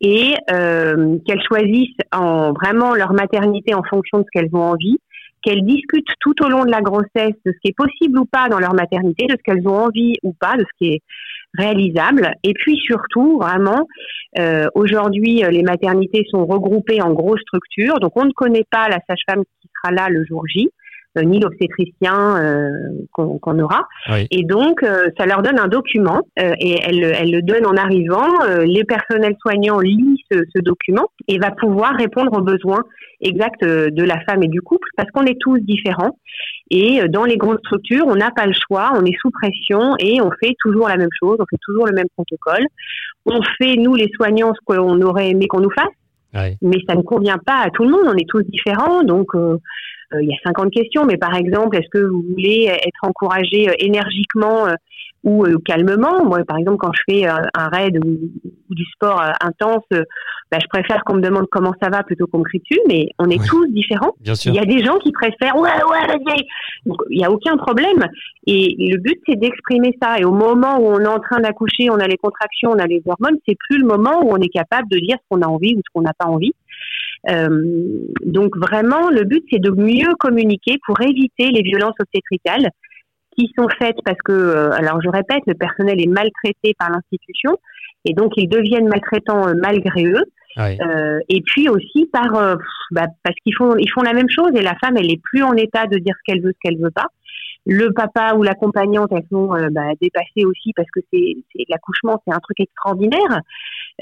et 0.00 0.34
euh, 0.50 1.16
qu'elles 1.26 1.42
choisissent 1.42 1.96
en 2.12 2.52
vraiment 2.52 2.94
leur 2.94 3.14
maternité 3.14 3.74
en 3.74 3.82
fonction 3.82 4.18
de 4.18 4.24
ce 4.24 4.28
qu'elles 4.32 4.54
ont 4.54 4.70
envie, 4.72 4.98
qu'elles 5.42 5.64
discutent 5.64 6.12
tout 6.20 6.34
au 6.44 6.48
long 6.48 6.64
de 6.64 6.70
la 6.70 6.82
grossesse 6.82 7.34
de 7.44 7.52
ce 7.52 7.58
qui 7.62 7.70
est 7.70 7.76
possible 7.76 8.18
ou 8.18 8.26
pas 8.26 8.48
dans 8.48 8.58
leur 8.58 8.74
maternité, 8.74 9.26
de 9.26 9.32
ce 9.32 9.42
qu'elles 9.42 9.66
ont 9.66 9.86
envie 9.86 10.16
ou 10.22 10.34
pas, 10.34 10.56
de 10.56 10.62
ce 10.62 10.78
qui 10.78 10.92
est 10.92 11.00
réalisable. 11.58 12.34
Et 12.44 12.52
puis 12.52 12.76
surtout, 12.76 13.38
vraiment, 13.38 13.86
euh, 14.38 14.66
aujourd'hui, 14.74 15.42
les 15.50 15.62
maternités 15.62 16.24
sont 16.30 16.46
regroupées 16.46 17.02
en 17.02 17.12
grosses 17.12 17.40
structures, 17.40 17.98
donc 17.98 18.12
on 18.16 18.24
ne 18.24 18.32
connaît 18.32 18.66
pas 18.70 18.88
la 18.88 18.98
sage-femme 19.08 19.42
qui 19.60 19.68
sera 19.76 19.92
là 19.92 20.08
le 20.10 20.24
jour 20.24 20.44
J, 20.46 20.68
ni 21.20 21.40
l'obstétricien 21.40 22.36
euh, 22.36 22.70
qu'on 23.12 23.58
aura. 23.58 23.86
Oui. 24.10 24.26
Et 24.30 24.44
donc, 24.44 24.82
euh, 24.82 25.08
ça 25.18 25.26
leur 25.26 25.42
donne 25.42 25.58
un 25.58 25.68
document 25.68 26.22
euh, 26.38 26.52
et 26.58 26.78
elle, 26.82 27.04
elle 27.04 27.30
le 27.30 27.42
donne 27.42 27.66
en 27.66 27.76
arrivant. 27.76 28.28
Euh, 28.48 28.64
les 28.64 28.84
personnels 28.84 29.36
soignants 29.40 29.80
lisent 29.80 30.18
ce, 30.30 30.38
ce 30.54 30.60
document 30.62 31.06
et 31.28 31.38
va 31.38 31.50
pouvoir 31.50 31.94
répondre 31.96 32.32
aux 32.32 32.42
besoins 32.42 32.82
exacts 33.20 33.62
euh, 33.62 33.90
de 33.90 34.02
la 34.02 34.20
femme 34.20 34.42
et 34.42 34.48
du 34.48 34.62
couple 34.62 34.88
parce 34.96 35.10
qu'on 35.10 35.24
est 35.24 35.38
tous 35.38 35.58
différents. 35.58 36.16
Et 36.70 37.02
euh, 37.02 37.08
dans 37.08 37.24
les 37.24 37.36
grandes 37.36 37.58
structures, 37.58 38.06
on 38.06 38.16
n'a 38.16 38.30
pas 38.30 38.46
le 38.46 38.54
choix, 38.54 38.92
on 38.94 39.04
est 39.04 39.16
sous 39.20 39.30
pression 39.30 39.94
et 39.98 40.20
on 40.22 40.30
fait 40.42 40.54
toujours 40.60 40.88
la 40.88 40.96
même 40.96 41.12
chose, 41.20 41.36
on 41.38 41.46
fait 41.50 41.60
toujours 41.62 41.86
le 41.86 41.92
même 41.92 42.08
protocole. 42.16 42.64
On 43.26 43.40
fait, 43.58 43.76
nous 43.76 43.94
les 43.94 44.10
soignants, 44.16 44.52
ce 44.54 44.60
qu'on 44.64 45.00
aurait 45.02 45.30
aimé 45.30 45.46
qu'on 45.46 45.60
nous 45.60 45.70
fasse 45.70 45.92
mais 46.62 46.78
ça 46.88 46.94
ne 46.94 47.02
convient 47.02 47.38
pas 47.38 47.62
à 47.64 47.70
tout 47.70 47.84
le 47.84 47.90
monde. 47.90 48.06
On 48.06 48.16
est 48.16 48.28
tous 48.28 48.42
différents, 48.42 49.02
donc 49.02 49.34
euh, 49.34 49.58
euh, 49.58 50.01
il 50.20 50.28
y 50.28 50.32
a 50.32 50.36
50 50.44 50.70
questions. 50.72 51.04
Mais 51.04 51.16
par 51.16 51.34
exemple, 51.34 51.76
est-ce 51.76 51.88
que 51.90 52.04
vous 52.04 52.22
voulez 52.30 52.64
être 52.70 53.02
encouragé 53.02 53.68
euh, 53.68 53.72
énergiquement 53.78 54.66
euh, 54.66 54.74
ou 55.24 55.44
euh, 55.44 55.56
calmement? 55.64 56.24
Moi, 56.24 56.40
par 56.46 56.58
exemple, 56.58 56.78
quand 56.78 56.92
je 56.92 57.02
fais 57.08 57.28
euh, 57.28 57.34
un 57.54 57.68
raid 57.68 57.98
ou, 58.04 58.10
ou 58.70 58.74
du 58.74 58.84
sport 58.86 59.20
euh, 59.20 59.30
intense, 59.40 59.84
euh, 59.94 60.02
bah, 60.50 60.58
je 60.60 60.66
préfère 60.68 61.02
qu'on 61.04 61.14
me 61.16 61.22
demande 61.22 61.46
comment 61.50 61.72
ça 61.82 61.88
va 61.88 62.02
plutôt 62.02 62.26
qu'on 62.26 62.38
me 62.40 62.44
crie 62.44 62.58
dessus. 62.58 62.80
Mais 62.88 63.06
on 63.18 63.30
est 63.30 63.38
Oui. 63.40 63.46
tous 63.48 63.66
différents. 63.68 64.12
Bien 64.20 64.34
sûr. 64.34 64.52
Il 64.52 64.56
y 64.56 64.60
a 64.60 64.64
des 64.66 64.84
gens 64.84 64.98
qui 64.98 65.12
préfèrent 65.12 65.56
ouais 65.56 65.70
ouais 65.90 66.06
vas-y. 66.08 66.42
Donc 66.84 66.98
il 67.10 67.18
n'y 67.18 67.24
a 67.24 67.30
aucun 67.30 67.56
problème. 67.56 68.06
Et 68.46 68.74
le 68.78 68.98
but 68.98 69.18
c'est 69.26 69.36
d'exprimer 69.36 69.96
ça. 70.02 70.18
Et 70.18 70.24
au 70.24 70.32
moment 70.32 70.78
où 70.78 70.86
on 70.88 70.98
est 71.00 71.06
en 71.06 71.20
train 71.20 71.40
d'accoucher, 71.40 71.88
on 71.90 71.98
a 71.98 72.06
les 72.06 72.16
contractions, 72.18 72.70
on 72.72 72.78
a 72.78 72.86
les 72.86 73.00
hormones, 73.06 73.38
c'est 73.48 73.56
plus 73.68 73.78
le 73.78 73.86
moment 73.86 74.22
où 74.24 74.30
on 74.32 74.36
est 74.38 74.48
capable 74.52 74.88
de 74.90 74.98
dire 74.98 75.16
ce 75.20 75.24
qu'on 75.30 75.40
a 75.42 75.46
envie 75.46 75.74
ou 75.74 75.78
ce 75.78 75.90
qu'on 75.94 76.02
n'a 76.02 76.12
pas 76.18 76.26
envie. 76.26 76.52
Euh, 77.30 77.48
donc 78.24 78.56
vraiment, 78.56 79.10
le 79.10 79.24
but 79.24 79.44
c'est 79.50 79.60
de 79.60 79.70
mieux 79.70 80.14
communiquer 80.18 80.78
pour 80.86 81.00
éviter 81.00 81.50
les 81.50 81.62
violences 81.62 81.94
obstétricales 82.00 82.68
qui 83.36 83.50
sont 83.56 83.68
faites 83.78 83.96
parce 84.04 84.18
que, 84.24 84.32
euh, 84.32 84.70
alors 84.72 85.00
je 85.02 85.08
répète, 85.08 85.42
le 85.46 85.54
personnel 85.54 86.00
est 86.00 86.08
maltraité 86.08 86.74
par 86.78 86.90
l'institution 86.90 87.56
et 88.04 88.14
donc 88.14 88.32
ils 88.36 88.48
deviennent 88.48 88.88
maltraitants 88.88 89.48
euh, 89.48 89.54
malgré 89.60 90.04
eux. 90.04 90.24
Euh, 90.58 91.18
et 91.30 91.40
puis 91.40 91.70
aussi 91.70 92.10
par 92.12 92.34
euh, 92.34 92.56
bah, 92.90 93.06
parce 93.22 93.34
qu'ils 93.42 93.54
font 93.56 93.74
ils 93.78 93.88
font 93.88 94.02
la 94.02 94.12
même 94.12 94.28
chose 94.28 94.50
et 94.54 94.60
la 94.60 94.74
femme 94.84 94.98
elle 94.98 95.10
est 95.10 95.20
plus 95.22 95.42
en 95.42 95.54
état 95.54 95.86
de 95.86 95.96
dire 95.96 96.14
ce 96.18 96.22
qu'elle 96.26 96.42
veut 96.42 96.52
ce 96.52 96.58
qu'elle 96.62 96.78
veut 96.78 96.90
pas 96.90 97.06
le 97.64 97.92
papa 97.92 98.34
ou 98.36 98.42
l'accompagnante 98.42 99.10
elles 99.12 99.26
sont 99.30 99.54
euh, 99.54 99.68
bah, 99.70 99.92
dépassées 100.00 100.44
aussi 100.44 100.72
parce 100.74 100.88
que 100.92 101.00
c'est 101.12 101.36
l'accouchement 101.68 102.20
c'est 102.26 102.34
un 102.34 102.40
truc 102.40 102.58
extraordinaire 102.60 103.40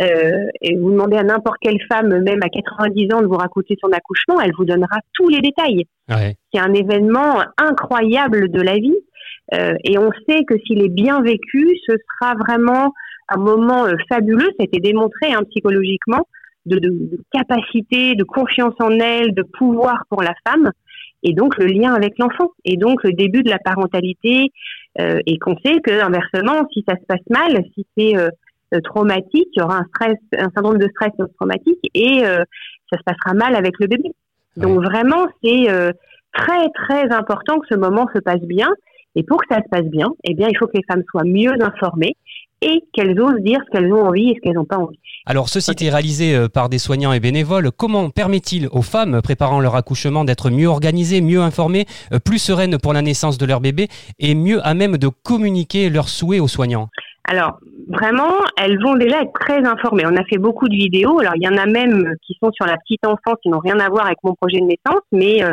euh, 0.00 0.46
et 0.62 0.76
vous 0.76 0.90
demandez 0.90 1.16
à 1.16 1.22
n'importe 1.22 1.58
quelle 1.60 1.80
femme 1.90 2.22
même 2.22 2.40
à 2.42 2.48
90 2.48 3.14
ans 3.14 3.20
de 3.20 3.26
vous 3.26 3.36
raconter 3.36 3.76
son 3.80 3.92
accouchement 3.92 4.40
elle 4.40 4.52
vous 4.56 4.64
donnera 4.64 4.98
tous 5.14 5.28
les 5.28 5.40
détails 5.40 5.84
Ouais. 6.08 6.34
c'est 6.52 6.58
un 6.58 6.72
événement 6.72 7.40
incroyable 7.56 8.50
de 8.50 8.60
la 8.60 8.74
vie 8.74 8.96
euh, 9.54 9.74
et 9.84 9.98
on 9.98 10.10
sait 10.28 10.44
que 10.44 10.54
s'il 10.64 10.82
est 10.82 10.88
bien 10.88 11.20
vécu, 11.22 11.68
ce 11.88 11.96
sera 11.96 12.34
vraiment 12.34 12.92
un 13.28 13.38
moment 13.38 13.86
euh, 13.86 13.94
fabuleux. 14.08 14.48
Ça 14.58 14.60
a 14.60 14.64
été 14.64 14.80
démontré 14.80 15.32
hein, 15.32 15.42
psychologiquement 15.50 16.26
de, 16.66 16.78
de, 16.78 16.88
de 16.88 17.18
capacité, 17.32 18.14
de 18.14 18.24
confiance 18.24 18.74
en 18.80 18.90
elle, 18.98 19.34
de 19.34 19.42
pouvoir 19.42 20.04
pour 20.08 20.22
la 20.22 20.34
femme, 20.46 20.70
et 21.22 21.34
donc 21.34 21.56
le 21.58 21.66
lien 21.66 21.92
avec 21.94 22.18
l'enfant, 22.18 22.50
et 22.64 22.76
donc 22.76 23.02
le 23.04 23.12
début 23.12 23.42
de 23.42 23.50
la 23.50 23.58
parentalité 23.58 24.50
Euh, 24.98 25.20
et 25.24 25.38
qu'on 25.38 25.56
sait 25.64 25.78
que 25.86 25.94
inversement, 26.02 26.66
si 26.72 26.82
ça 26.88 26.96
se 26.96 27.06
passe 27.06 27.26
mal, 27.30 27.52
si 27.74 27.86
c'est 27.96 28.16
euh, 28.16 28.28
euh, 28.74 28.80
traumatique, 28.80 29.48
il 29.54 29.60
y 29.60 29.62
aura 29.62 29.78
un 29.82 29.84
stress, 29.84 30.18
un 30.36 30.50
syndrome 30.52 30.78
de 30.78 30.88
stress 30.88 31.12
post-traumatique 31.16 31.84
et 31.94 32.24
euh, 32.24 32.42
ça 32.90 32.98
se 32.98 33.04
passera 33.04 33.32
mal 33.34 33.54
avec 33.54 33.74
le 33.78 33.86
bébé. 33.86 34.10
Donc 34.56 34.82
vraiment, 34.82 35.28
c'est 35.42 35.70
euh, 35.70 35.92
très 36.32 36.68
très 36.70 37.04
important 37.12 37.60
que 37.60 37.68
ce 37.70 37.78
moment 37.78 38.06
se 38.12 38.20
passe 38.20 38.42
bien. 38.42 38.70
Et 39.14 39.22
pour 39.22 39.38
que 39.40 39.46
ça 39.54 39.60
se 39.62 39.68
passe 39.70 39.88
bien, 39.98 40.08
eh 40.24 40.34
bien, 40.34 40.48
il 40.50 40.56
faut 40.58 40.66
que 40.66 40.76
les 40.76 40.86
femmes 40.90 41.04
soient 41.10 41.30
mieux 41.40 41.54
informées 41.70 42.16
et 42.62 42.84
qu'elles 42.92 43.18
osent 43.20 43.40
dire 43.40 43.58
ce 43.66 43.70
qu'elles 43.70 43.92
ont 43.92 44.06
envie 44.06 44.30
et 44.30 44.34
ce 44.34 44.40
qu'elles 44.40 44.54
n'ont 44.54 44.64
pas 44.64 44.78
envie. 44.78 44.98
Alors, 45.26 45.48
ceci 45.48 45.72
est 45.80 45.90
réalisé 45.90 46.34
euh, 46.34 46.48
par 46.48 46.68
des 46.68 46.78
soignants 46.78 47.12
et 47.12 47.20
bénévoles. 47.20 47.70
Comment 47.70 48.10
permet-il 48.10 48.68
aux 48.72 48.82
femmes 48.82 49.20
préparant 49.22 49.60
leur 49.60 49.76
accouchement 49.76 50.24
d'être 50.24 50.50
mieux 50.50 50.68
organisées, 50.68 51.20
mieux 51.20 51.40
informées, 51.40 51.86
euh, 52.12 52.18
plus 52.18 52.38
sereines 52.38 52.78
pour 52.78 52.92
la 52.92 53.02
naissance 53.02 53.38
de 53.38 53.46
leur 53.46 53.60
bébé 53.60 53.88
et 54.18 54.34
mieux 54.34 54.60
à 54.66 54.74
même 54.74 54.96
de 54.96 55.08
communiquer 55.08 55.90
leurs 55.90 56.08
souhaits 56.08 56.40
aux 56.40 56.48
soignants? 56.48 56.88
Alors, 57.24 57.58
vraiment, 57.88 58.32
elles 58.56 58.82
vont 58.82 58.96
déjà 58.96 59.22
être 59.22 59.32
très 59.32 59.64
informées. 59.64 60.04
On 60.06 60.16
a 60.16 60.24
fait 60.24 60.38
beaucoup 60.38 60.68
de 60.68 60.74
vidéos. 60.74 61.20
Alors, 61.20 61.34
il 61.36 61.42
y 61.42 61.48
en 61.48 61.56
a 61.56 61.66
même 61.66 62.14
qui 62.26 62.36
sont 62.42 62.50
sur 62.52 62.66
la 62.66 62.76
petite 62.78 63.06
enfance, 63.06 63.36
qui 63.42 63.50
n'ont 63.50 63.60
rien 63.60 63.78
à 63.78 63.88
voir 63.88 64.06
avec 64.06 64.18
mon 64.24 64.34
projet 64.34 64.58
de 64.58 64.64
naissance, 64.64 65.02
mais 65.12 65.44
euh, 65.44 65.52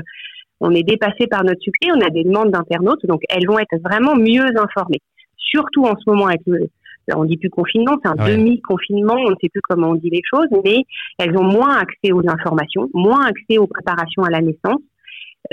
on 0.59 0.71
est 0.71 0.83
dépassé 0.83 1.27
par 1.27 1.43
notre 1.43 1.61
succès. 1.61 1.91
On 1.93 2.01
a 2.01 2.09
des 2.09 2.23
demandes 2.23 2.51
d'internautes, 2.51 3.05
donc 3.05 3.21
elles 3.29 3.45
vont 3.47 3.59
être 3.59 3.77
vraiment 3.83 4.15
mieux 4.15 4.47
informées. 4.57 5.01
Surtout 5.37 5.85
en 5.85 5.95
ce 5.97 6.09
moment 6.09 6.27
avec 6.27 6.41
le, 6.47 6.67
on 7.15 7.25
dit 7.25 7.37
plus 7.37 7.49
confinement, 7.49 7.97
c'est 8.03 8.09
un 8.09 8.23
Ouais. 8.23 8.35
demi-confinement, 8.35 9.15
on 9.15 9.31
ne 9.31 9.35
sait 9.41 9.49
plus 9.49 9.61
comment 9.67 9.89
on 9.89 9.95
dit 9.95 10.09
les 10.09 10.21
choses, 10.29 10.47
mais 10.63 10.83
elles 11.19 11.37
ont 11.37 11.43
moins 11.43 11.77
accès 11.77 12.11
aux 12.11 12.27
informations, 12.27 12.89
moins 12.93 13.25
accès 13.25 13.57
aux 13.57 13.67
préparations 13.67 14.23
à 14.23 14.29
la 14.29 14.41
naissance. 14.41 14.81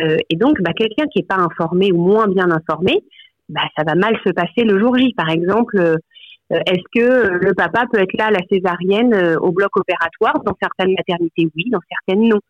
Euh, 0.01 0.17
et 0.31 0.37
donc, 0.37 0.61
bah, 0.61 0.73
quelqu'un 0.77 1.07
qui 1.07 1.21
n'est 1.21 1.27
pas 1.27 1.37
informé 1.37 1.93
ou 1.93 1.99
moins 1.99 2.27
bien 2.27 2.51
informé, 2.51 3.03
bah, 3.49 3.63
ça 3.77 3.85
va 3.85 3.95
mal 3.95 4.19
se 4.27 4.33
passer 4.33 4.65
le 4.65 4.79
jour 4.81 4.97
J. 4.97 5.13
Par 5.17 5.31
exemple, 5.31 5.77
euh, 5.77 5.97
est-ce 6.51 6.83
que 6.95 7.29
le 7.45 7.55
papa 7.55 7.85
peut 7.93 8.01
être 8.01 8.17
là 8.19 8.27
à 8.27 8.31
la 8.31 8.41
césarienne 8.51 9.15
euh, 9.15 9.37
au 9.39 9.53
bloc 9.53 9.77
opératoire? 9.77 10.43
Dans 10.45 10.57
certaines 10.61 10.95
maternités, 10.95 11.49
oui, 11.55 11.71
dans 11.71 11.81
certaines, 11.89 12.29
non. 12.29 12.41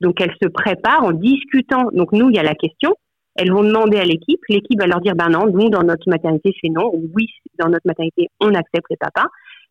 Donc, 0.00 0.20
elles 0.20 0.34
se 0.42 0.48
préparent 0.48 1.04
en 1.04 1.12
discutant. 1.12 1.84
Donc, 1.92 2.12
nous, 2.12 2.28
il 2.30 2.36
y 2.36 2.38
a 2.38 2.42
la 2.42 2.54
question. 2.54 2.94
Elles 3.34 3.50
vont 3.50 3.64
demander 3.64 3.98
à 3.98 4.04
l'équipe. 4.04 4.40
L'équipe 4.48 4.78
va 4.78 4.86
leur 4.86 5.00
dire, 5.00 5.14
ben 5.14 5.28
non, 5.28 5.46
nous, 5.46 5.70
dans 5.70 5.82
notre 5.82 6.08
maternité, 6.08 6.54
c'est 6.60 6.70
non. 6.70 6.90
Ou 6.92 7.10
oui, 7.14 7.26
dans 7.58 7.68
notre 7.68 7.86
maternité, 7.86 8.28
on 8.40 8.54
accepte 8.54 8.86
les 8.90 8.96
papas. 8.96 9.28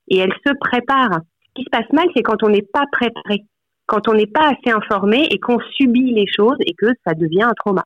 Et 0.08 0.18
elles 0.18 0.34
se 0.46 0.54
préparent. 0.60 1.20
Ce 1.48 1.54
qui 1.56 1.64
se 1.64 1.70
passe 1.70 1.92
mal, 1.94 2.08
c'est 2.16 2.24
quand 2.24 2.44
on 2.44 2.50
n'est 2.50 2.62
pas 2.62 2.86
préparé, 2.92 3.44
quand 3.86 4.08
on 4.08 4.14
n'est 4.14 4.26
pas 4.26 4.50
assez 4.50 4.76
informé 4.76 5.28
et 5.30 5.40
qu'on 5.40 5.60
subit 5.76 6.14
les 6.14 6.26
choses 6.28 6.58
et 6.66 6.74
que 6.74 6.88
ça 7.06 7.14
devient 7.14 7.44
un 7.44 7.54
trauma. 7.54 7.84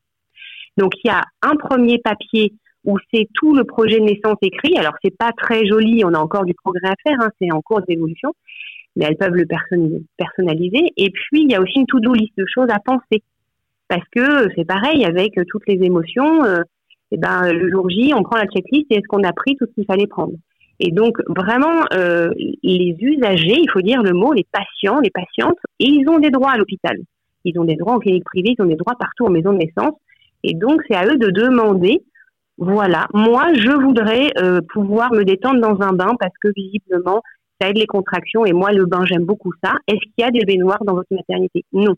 Donc, 0.77 0.93
il 1.03 1.07
y 1.07 1.11
a 1.11 1.21
un 1.41 1.55
premier 1.55 1.99
papier 1.99 2.53
où 2.83 2.97
c'est 3.11 3.27
tout 3.33 3.55
le 3.55 3.63
projet 3.63 3.99
de 3.99 4.05
naissance 4.05 4.37
écrit. 4.41 4.77
Alors, 4.77 4.93
c'est 5.03 5.17
pas 5.17 5.31
très 5.35 5.65
joli, 5.65 6.03
on 6.05 6.13
a 6.13 6.19
encore 6.19 6.45
du 6.45 6.53
progrès 6.53 6.87
à 6.87 6.95
faire, 7.03 7.17
hein, 7.19 7.29
c'est 7.41 7.51
en 7.51 7.61
cours 7.61 7.81
d'évolution, 7.81 8.33
mais 8.95 9.05
elles 9.05 9.17
peuvent 9.17 9.33
le 9.33 9.45
person- 9.45 10.03
personnaliser. 10.17 10.91
Et 10.95 11.09
puis, 11.09 11.41
il 11.41 11.51
y 11.51 11.55
a 11.55 11.61
aussi 11.61 11.79
une 11.79 11.87
to-do 11.87 12.13
list 12.13 12.33
de 12.37 12.45
choses 12.53 12.69
à 12.69 12.79
penser. 12.79 13.23
Parce 13.87 14.07
que 14.11 14.47
c'est 14.55 14.65
pareil, 14.65 15.05
avec 15.05 15.33
toutes 15.49 15.67
les 15.67 15.83
émotions, 15.83 16.43
euh, 16.43 16.61
eh 17.11 17.17
ben, 17.17 17.51
le 17.51 17.69
jour 17.69 17.89
J, 17.89 18.13
on 18.15 18.23
prend 18.23 18.37
la 18.37 18.47
checklist 18.47 18.85
et 18.89 18.95
est-ce 18.95 19.07
qu'on 19.07 19.23
a 19.23 19.33
pris 19.33 19.55
tout 19.57 19.65
ce 19.67 19.73
qu'il 19.73 19.85
fallait 19.85 20.07
prendre 20.07 20.33
Et 20.79 20.91
donc, 20.91 21.17
vraiment, 21.27 21.85
euh, 21.93 22.29
les 22.63 22.95
usagers, 22.99 23.59
il 23.59 23.69
faut 23.71 23.81
dire 23.81 24.01
le 24.01 24.13
mot, 24.13 24.33
les 24.33 24.45
patients, 24.51 24.99
les 25.01 25.11
patientes, 25.11 25.57
et 25.79 25.85
ils 25.85 26.07
ont 26.09 26.19
des 26.19 26.31
droits 26.31 26.51
à 26.51 26.57
l'hôpital. 26.57 26.97
Ils 27.43 27.59
ont 27.59 27.63
des 27.63 27.75
droits 27.75 27.93
en 27.93 27.99
clinique 27.99 28.25
privée, 28.25 28.55
ils 28.57 28.61
ont 28.61 28.67
des 28.67 28.75
droits 28.75 28.95
partout 28.99 29.25
en 29.25 29.29
maison 29.29 29.53
de 29.53 29.59
naissance. 29.59 29.93
Et 30.43 30.53
donc, 30.55 30.81
c'est 30.87 30.95
à 30.95 31.05
eux 31.05 31.17
de 31.17 31.29
demander 31.29 32.01
voilà, 32.57 33.07
moi, 33.13 33.53
je 33.53 33.69
voudrais 33.69 34.31
euh, 34.39 34.61
pouvoir 34.73 35.11
me 35.11 35.23
détendre 35.25 35.59
dans 35.59 35.85
un 35.85 35.91
bain 35.91 36.15
parce 36.19 36.33
que 36.41 36.47
visiblement, 36.55 37.21
ça 37.59 37.69
aide 37.69 37.77
les 37.77 37.85
contractions 37.85 38.45
et 38.45 38.53
moi, 38.53 38.71
le 38.71 38.85
bain, 38.85 39.03
j'aime 39.05 39.25
beaucoup 39.25 39.51
ça. 39.63 39.73
Est-ce 39.87 39.99
qu'il 39.99 40.19
y 40.19 40.23
a 40.23 40.31
des 40.31 40.45
baignoires 40.45 40.83
dans 40.85 40.93
votre 40.93 41.13
maternité? 41.13 41.65
Non. 41.73 41.95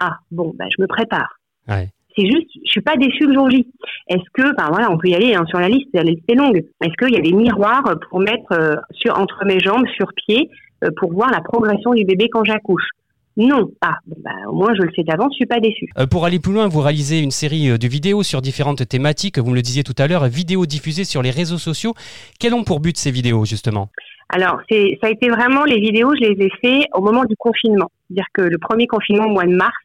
Ah, 0.00 0.18
bon, 0.30 0.52
bah, 0.58 0.66
je 0.76 0.82
me 0.82 0.86
prépare. 0.86 1.38
Ouais. 1.68 1.88
C'est 2.16 2.26
juste, 2.26 2.48
je 2.64 2.70
suis 2.70 2.80
pas 2.80 2.96
déçue 2.96 3.26
le 3.26 3.34
jour 3.34 3.50
J. 3.50 3.66
Est-ce 4.08 4.24
que, 4.32 4.54
ben 4.56 4.68
voilà, 4.70 4.90
on 4.90 4.96
peut 4.96 5.08
y 5.08 5.14
aller 5.14 5.34
hein, 5.34 5.44
sur 5.48 5.58
la 5.58 5.68
liste, 5.68 5.88
la 5.92 6.02
liste 6.02 6.22
est 6.28 6.34
longue. 6.34 6.64
Est-ce 6.82 6.94
qu'il 6.98 7.14
y 7.14 7.18
a 7.18 7.20
des 7.20 7.32
miroirs 7.32 7.84
pour 8.08 8.20
mettre 8.20 8.52
euh, 8.52 8.74
sur 8.92 9.18
entre 9.18 9.44
mes 9.44 9.60
jambes, 9.60 9.86
sur 9.96 10.06
pied, 10.26 10.48
euh, 10.82 10.88
pour 10.96 11.12
voir 11.12 11.30
la 11.30 11.40
progression 11.40 11.92
du 11.92 12.04
bébé 12.04 12.28
quand 12.30 12.44
j'accouche? 12.44 12.88
Non. 13.36 13.70
Ah, 13.82 13.96
bah, 14.06 14.30
au 14.48 14.54
moins 14.54 14.74
je 14.74 14.82
le 14.82 14.90
sais 14.96 15.02
d'avance, 15.02 15.32
je 15.32 15.36
suis 15.36 15.46
pas 15.46 15.60
déçue. 15.60 15.88
Euh, 15.98 16.06
Pour 16.06 16.24
aller 16.24 16.38
plus 16.38 16.54
loin, 16.54 16.68
vous 16.68 16.80
réalisez 16.80 17.20
une 17.20 17.30
série 17.30 17.78
de 17.78 17.88
vidéos 17.88 18.22
sur 18.22 18.40
différentes 18.40 18.88
thématiques, 18.88 19.38
vous 19.38 19.50
me 19.50 19.54
le 19.54 19.60
disiez 19.60 19.84
tout 19.84 19.94
à 19.98 20.06
l'heure, 20.06 20.26
vidéos 20.26 20.64
diffusées 20.64 21.04
sur 21.04 21.20
les 21.20 21.30
réseaux 21.30 21.58
sociaux. 21.58 21.92
Quels 22.40 22.54
ont 22.54 22.64
pour 22.64 22.80
but 22.80 22.96
ces 22.96 23.10
vidéos, 23.10 23.44
justement? 23.44 23.90
Alors, 24.28 24.60
c'est, 24.68 24.98
ça 25.00 25.08
a 25.08 25.10
été 25.10 25.28
vraiment 25.28 25.64
les 25.64 25.78
vidéos, 25.78 26.14
je 26.14 26.20
les 26.20 26.46
ai 26.46 26.50
fait 26.60 26.86
au 26.94 27.00
moment 27.00 27.24
du 27.24 27.36
confinement. 27.36 27.90
C'est-à-dire 28.08 28.26
que 28.34 28.42
le 28.42 28.58
premier 28.58 28.86
confinement 28.86 29.26
au 29.26 29.30
mois 29.30 29.44
de 29.44 29.54
mars, 29.54 29.84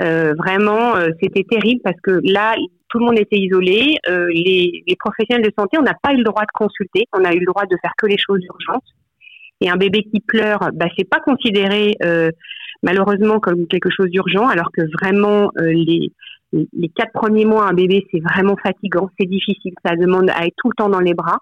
euh, 0.00 0.34
vraiment, 0.34 0.96
euh, 0.96 1.08
c'était 1.22 1.44
terrible 1.44 1.80
parce 1.82 2.00
que 2.02 2.20
là, 2.22 2.54
tout 2.88 2.98
le 2.98 3.06
monde 3.06 3.18
était 3.18 3.38
isolé. 3.38 3.96
euh, 4.08 4.26
les, 4.28 4.84
les 4.86 4.96
professionnels 4.96 5.46
de 5.46 5.52
santé, 5.58 5.78
on 5.78 5.82
n'a 5.82 5.96
pas 6.02 6.12
eu 6.12 6.18
le 6.18 6.24
droit 6.24 6.42
de 6.42 6.52
consulter. 6.52 7.06
On 7.12 7.24
a 7.24 7.32
eu 7.32 7.38
le 7.38 7.46
droit 7.46 7.64
de 7.64 7.76
faire 7.80 7.92
que 7.96 8.06
les 8.06 8.18
choses 8.18 8.40
urgentes. 8.44 8.84
Et 9.60 9.70
un 9.70 9.76
bébé 9.76 10.02
qui 10.02 10.20
pleure, 10.20 10.70
bah, 10.74 10.86
c'est 10.98 11.08
pas 11.08 11.20
considéré 11.20 11.94
euh, 12.04 12.30
malheureusement 12.82 13.38
comme 13.38 13.66
quelque 13.68 13.90
chose 13.90 14.10
d'urgent, 14.10 14.48
alors 14.48 14.70
que 14.72 14.82
vraiment 15.00 15.50
euh, 15.58 15.72
les 15.72 16.12
les 16.52 16.88
quatre 16.94 17.12
premiers 17.12 17.46
mois, 17.46 17.66
un 17.66 17.72
bébé, 17.72 18.06
c'est 18.10 18.20
vraiment 18.20 18.56
fatigant, 18.62 19.08
c'est 19.18 19.26
difficile, 19.26 19.72
ça 19.84 19.96
demande 19.96 20.28
à 20.30 20.44
être 20.44 20.54
tout 20.58 20.68
le 20.68 20.74
temps 20.76 20.90
dans 20.90 21.00
les 21.00 21.14
bras. 21.14 21.38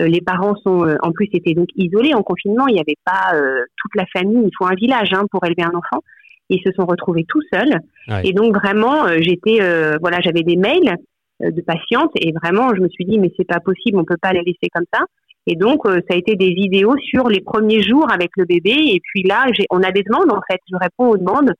Euh, 0.00 0.06
les 0.06 0.20
parents 0.20 0.54
sont, 0.56 0.84
euh, 0.84 0.96
en 1.02 1.12
plus, 1.12 1.28
étaient 1.32 1.54
donc 1.54 1.68
isolés 1.76 2.14
en 2.14 2.22
confinement. 2.22 2.66
Il 2.68 2.74
n'y 2.74 2.80
avait 2.80 2.98
pas 3.04 3.34
euh, 3.34 3.64
toute 3.76 3.94
la 3.94 4.06
famille. 4.06 4.42
Il 4.44 4.50
faut 4.56 4.66
un 4.66 4.74
village 4.74 5.12
hein, 5.12 5.24
pour 5.30 5.44
élever 5.44 5.62
un 5.62 5.76
enfant. 5.76 6.02
Ils 6.50 6.62
se 6.64 6.72
sont 6.72 6.86
retrouvés 6.86 7.24
tout 7.28 7.42
seuls. 7.52 7.78
Ouais. 8.08 8.22
Et 8.24 8.32
donc 8.32 8.54
vraiment, 8.56 9.06
j'étais, 9.20 9.60
voilà, 10.00 10.18
j'avais 10.22 10.42
des 10.42 10.56
mails 10.56 10.96
de 11.40 11.60
patientes 11.60 12.12
et 12.18 12.32
vraiment, 12.32 12.74
je 12.74 12.80
me 12.80 12.88
suis 12.88 13.04
dit, 13.04 13.18
mais 13.18 13.30
c'est 13.36 13.46
pas 13.46 13.60
possible, 13.60 13.98
on 13.98 14.04
peut 14.04 14.16
pas 14.20 14.32
les 14.32 14.40
laisser 14.40 14.70
comme 14.72 14.86
ça. 14.90 15.04
Et 15.50 15.56
donc, 15.56 15.86
euh, 15.86 16.00
ça 16.06 16.14
a 16.14 16.16
été 16.18 16.36
des 16.36 16.50
vidéos 16.50 16.94
sur 16.98 17.28
les 17.28 17.40
premiers 17.40 17.82
jours 17.82 18.12
avec 18.12 18.30
le 18.36 18.44
bébé. 18.44 18.74
Et 18.74 19.00
puis 19.02 19.22
là, 19.22 19.46
j'ai, 19.52 19.64
on 19.70 19.82
a 19.82 19.90
des 19.90 20.02
demandes 20.02 20.30
en 20.30 20.40
fait. 20.48 20.60
Je 20.70 20.76
réponds 20.76 21.08
aux 21.08 21.16
demandes. 21.16 21.52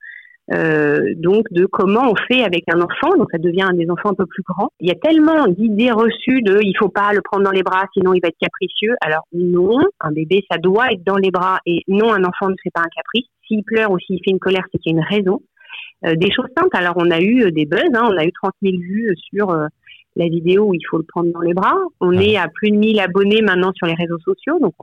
Euh, 0.52 1.14
donc 1.16 1.44
de 1.50 1.66
comment 1.66 2.10
on 2.10 2.14
fait 2.28 2.42
avec 2.42 2.64
un 2.72 2.80
enfant, 2.80 3.16
donc 3.16 3.28
ça 3.30 3.38
devient 3.38 3.62
un 3.62 3.74
des 3.74 3.90
enfants 3.90 4.10
un 4.10 4.14
peu 4.14 4.26
plus 4.26 4.42
grands. 4.42 4.70
Il 4.80 4.88
y 4.88 4.92
a 4.92 4.94
tellement 4.94 5.46
d'idées 5.46 5.90
reçues 5.90 6.42
de 6.42 6.58
il 6.62 6.74
faut 6.78 6.88
pas 6.88 7.12
le 7.12 7.20
prendre 7.22 7.44
dans 7.44 7.50
les 7.50 7.62
bras 7.62 7.84
sinon 7.92 8.14
il 8.14 8.20
va 8.20 8.28
être 8.28 8.38
capricieux. 8.40 8.94
Alors 9.00 9.24
non, 9.32 9.78
un 10.00 10.12
bébé 10.12 10.44
ça 10.50 10.58
doit 10.58 10.92
être 10.92 11.04
dans 11.04 11.16
les 11.16 11.30
bras 11.30 11.58
et 11.66 11.82
non 11.88 12.12
un 12.12 12.24
enfant 12.24 12.48
ne 12.48 12.56
fait 12.62 12.70
pas 12.72 12.80
un 12.80 12.90
caprice. 12.94 13.26
S'il 13.46 13.62
pleure 13.64 13.90
ou 13.90 13.98
s'il 13.98 14.18
fait 14.24 14.30
une 14.30 14.38
colère, 14.38 14.64
c'est 14.72 14.78
qu'il 14.78 14.92
y 14.92 14.94
a 14.94 14.98
une 14.98 15.04
raison. 15.04 15.40
Euh, 16.06 16.14
des 16.14 16.30
choses 16.30 16.48
simples. 16.56 16.76
Alors 16.76 16.94
on 16.96 17.10
a 17.10 17.20
eu 17.20 17.44
euh, 17.44 17.50
des 17.50 17.66
buzz, 17.66 17.90
hein, 17.94 18.08
on 18.08 18.16
a 18.16 18.24
eu 18.24 18.32
30 18.32 18.52
000 18.62 18.76
vues 18.78 19.14
sur 19.16 19.50
euh, 19.50 19.66
la 20.16 20.26
vidéo 20.28 20.68
où 20.68 20.74
il 20.74 20.82
faut 20.88 20.98
le 20.98 21.04
prendre 21.04 21.32
dans 21.32 21.40
les 21.40 21.54
bras. 21.54 21.76
On 22.00 22.12
est 22.12 22.36
à 22.36 22.48
plus 22.48 22.70
de 22.70 22.76
1000 22.76 23.00
abonnés 23.00 23.42
maintenant 23.42 23.72
sur 23.74 23.86
les 23.86 23.94
réseaux 23.94 24.18
sociaux, 24.20 24.58
donc 24.60 24.74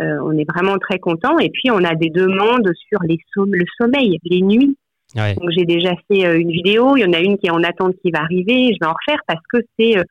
euh, 0.00 0.18
on 0.24 0.32
est 0.38 0.46
vraiment 0.48 0.78
très 0.78 0.98
content. 0.98 1.38
Et 1.38 1.50
puis 1.50 1.70
on 1.70 1.82
a 1.84 1.94
des 1.94 2.10
demandes 2.10 2.70
sur 2.88 3.00
les 3.02 3.18
le 3.36 3.64
sommeil, 3.76 4.18
les 4.24 4.42
nuits. 4.42 4.76
Ouais. 5.16 5.34
Donc 5.34 5.50
j'ai 5.56 5.64
déjà 5.64 5.94
fait 6.08 6.26
euh, 6.26 6.38
une 6.38 6.50
vidéo, 6.50 6.96
il 6.96 7.00
y 7.00 7.04
en 7.04 7.12
a 7.12 7.20
une 7.20 7.38
qui 7.38 7.46
est 7.46 7.50
en 7.50 7.62
attente 7.62 7.94
qui 8.02 8.10
va 8.10 8.20
arriver, 8.20 8.72
je 8.74 8.78
vais 8.80 8.86
en 8.86 8.94
refaire 8.94 9.20
parce 9.26 9.42
que 9.52 9.58
c'est 9.78 9.98
euh, 9.98 10.02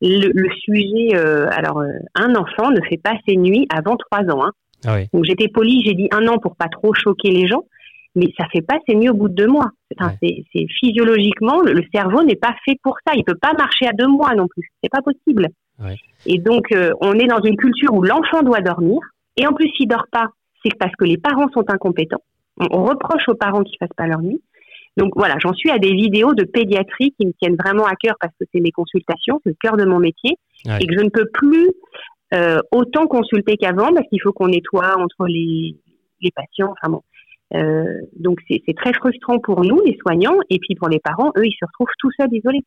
le, 0.00 0.30
le 0.32 0.48
sujet. 0.60 1.14
alors 1.50 1.82
un 2.14 2.34
enfant 2.34 2.70
ne 2.70 2.80
fait 2.88 2.96
pas 2.96 3.14
ses 3.28 3.36
nuits 3.36 3.66
avant 3.68 3.96
trois 3.96 4.22
ans. 4.32 4.44
Hein. 4.44 4.52
Ah. 4.86 4.98
Donc 5.12 5.24
j'étais 5.24 5.48
polie, 5.48 5.82
j'ai 5.84 5.94
dit 5.94 6.08
un 6.12 6.26
an 6.28 6.38
pour 6.38 6.56
pas 6.56 6.68
trop 6.68 6.94
choquer 6.94 7.30
les 7.30 7.48
gens, 7.48 7.64
mais 8.14 8.32
ça 8.38 8.46
fait 8.52 8.62
pas 8.62 8.78
ses 8.88 8.94
nuits 8.94 9.10
au 9.10 9.14
bout 9.14 9.28
de 9.28 9.34
deux 9.34 9.48
mois. 9.48 9.70
Enfin, 9.98 10.14
c'est, 10.22 10.44
c'est 10.52 10.66
physiologiquement 10.78 11.60
le, 11.60 11.72
le 11.72 11.82
cerveau 11.92 12.22
n'est 12.22 12.36
pas 12.36 12.54
fait 12.64 12.78
pour 12.82 12.96
ça. 13.06 13.14
Il 13.16 13.24
peut 13.24 13.38
pas 13.40 13.52
marcher 13.54 13.86
à 13.86 13.92
deux 13.92 14.06
mois 14.06 14.34
non 14.34 14.46
plus. 14.46 14.70
C'est 14.82 14.90
pas 14.90 15.02
possible. 15.02 15.48
Ouais. 15.80 15.96
Et 16.26 16.38
donc 16.38 16.72
on 17.00 17.14
est 17.14 17.26
dans 17.26 17.42
une 17.42 17.56
culture 17.56 17.92
où 17.92 18.02
l'enfant 18.02 18.42
doit 18.42 18.60
dormir 18.60 18.98
et 19.38 19.46
en 19.46 19.52
plus 19.52 19.68
s'il 19.76 19.88
dort 19.88 20.06
pas, 20.12 20.28
c'est 20.64 20.76
parce 20.78 20.94
que 20.96 21.04
les 21.04 21.16
parents 21.16 21.48
sont 21.52 21.64
incompétents. 21.70 22.22
On, 22.58 22.84
reproche 22.84 23.28
aux 23.28 23.36
parents 23.36 23.62
qu'ils 23.62 23.78
fassent 23.78 23.96
pas 23.96 24.08
leur 24.08 24.20
nuit. 24.20 24.42
Donc 24.96 25.12
voilà, 25.14 25.36
j'en 25.38 25.54
suis 25.54 25.70
à 25.70 25.78
des 25.78 25.94
vidéos 25.94 26.34
de 26.34 26.42
pédiatrie 26.42 27.14
qui 27.18 27.26
me 27.26 27.32
tiennent 27.32 27.54
vraiment 27.54 27.86
à 27.86 27.94
cœur 27.94 28.16
parce 28.20 28.32
que 28.38 28.44
c'est 28.52 28.60
mes 28.60 28.72
consultations, 28.72 29.40
c'est 29.44 29.50
le 29.50 29.56
cœur 29.60 29.76
de 29.76 29.84
mon 29.84 30.00
métier 30.00 30.36
Ouais. 30.66 30.78
et 30.80 30.86
que 30.88 30.94
je 30.98 31.04
ne 31.04 31.08
peux 31.08 31.28
plus 31.32 31.70
euh, 32.34 32.58
autant 32.72 33.06
consulter 33.06 33.56
qu'avant 33.56 33.94
parce 33.94 34.08
qu'il 34.08 34.20
faut 34.20 34.32
qu'on 34.32 34.48
nettoie 34.48 34.98
entre 34.98 35.26
les, 35.28 35.76
les 36.20 36.30
patients. 36.32 36.72
Enfin 36.72 36.90
bon. 36.90 37.02
Euh, 37.54 37.84
donc 38.18 38.38
c'est 38.48 38.74
très 38.76 38.92
frustrant 38.92 39.38
pour 39.38 39.64
nous, 39.64 39.80
les 39.84 39.96
soignants, 40.00 40.38
et 40.50 40.58
puis 40.58 40.74
pour 40.74 40.88
les 40.88 41.00
parents, 41.00 41.32
eux, 41.36 41.46
ils 41.46 41.56
se 41.58 41.64
retrouvent 41.64 41.94
tout 41.98 42.10
seuls, 42.16 42.28
isolés. 42.32 42.62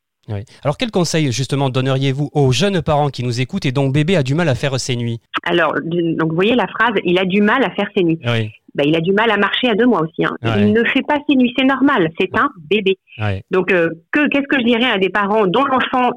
Alors, 0.64 0.78
quel 0.78 0.92
conseil, 0.92 1.32
justement, 1.32 1.70
donneriez-vous 1.70 2.30
aux 2.34 2.52
jeunes 2.52 2.82
parents 2.82 3.10
qui 3.10 3.24
nous 3.24 3.42
écoutent 3.42 3.66
et 3.66 3.72
dont 3.72 3.90
bébé 3.90 4.16
a 4.16 4.24
du 4.24 4.36
mal 4.36 4.50
à 4.50 4.56
faire 4.56 4.80
ses 4.80 4.96
nuits? 4.96 5.20
Alors, 5.44 5.74
donc 5.84 6.30
vous 6.30 6.36
voyez 6.36 6.56
la 6.56 6.68
phrase, 6.68 6.94
il 7.04 7.18
a 7.18 7.26
du 7.26 7.42
mal 7.42 7.64
à 7.64 7.72
faire 7.72 7.90
ses 7.96 8.04
nuits. 8.04 8.20
Oui. 8.26 8.52
Ben, 8.76 8.86
il 8.88 8.96
a 8.96 9.02
du 9.02 9.12
mal 9.12 9.30
à 9.32 9.38
marcher 9.38 9.68
à 9.68 9.76
deux 9.76 9.86
mois 9.86 10.02
aussi. 10.02 10.24
Hein. 10.24 10.34
Ouais. 10.44 10.62
Il 10.62 10.74
ne 10.74 10.84
fait 10.86 11.02
pas 11.06 11.18
ses 11.28 11.36
nuits, 11.36 11.54
c'est 11.58 11.66
normal, 11.66 12.10
c'est 12.20 12.30
un 12.38 12.50
bébé. 12.70 12.98
Ouais. 13.20 13.44
Donc, 13.52 13.72
euh, 13.72 13.90
que 14.12 14.28
qu'est-ce 14.30 14.48
que 14.48 14.60
je 14.60 14.66
dirais 14.66 14.90
à 14.90 14.98
des 14.98 15.10
parents 15.10 15.46
dont 15.46 15.66
l'enfant 15.66 16.12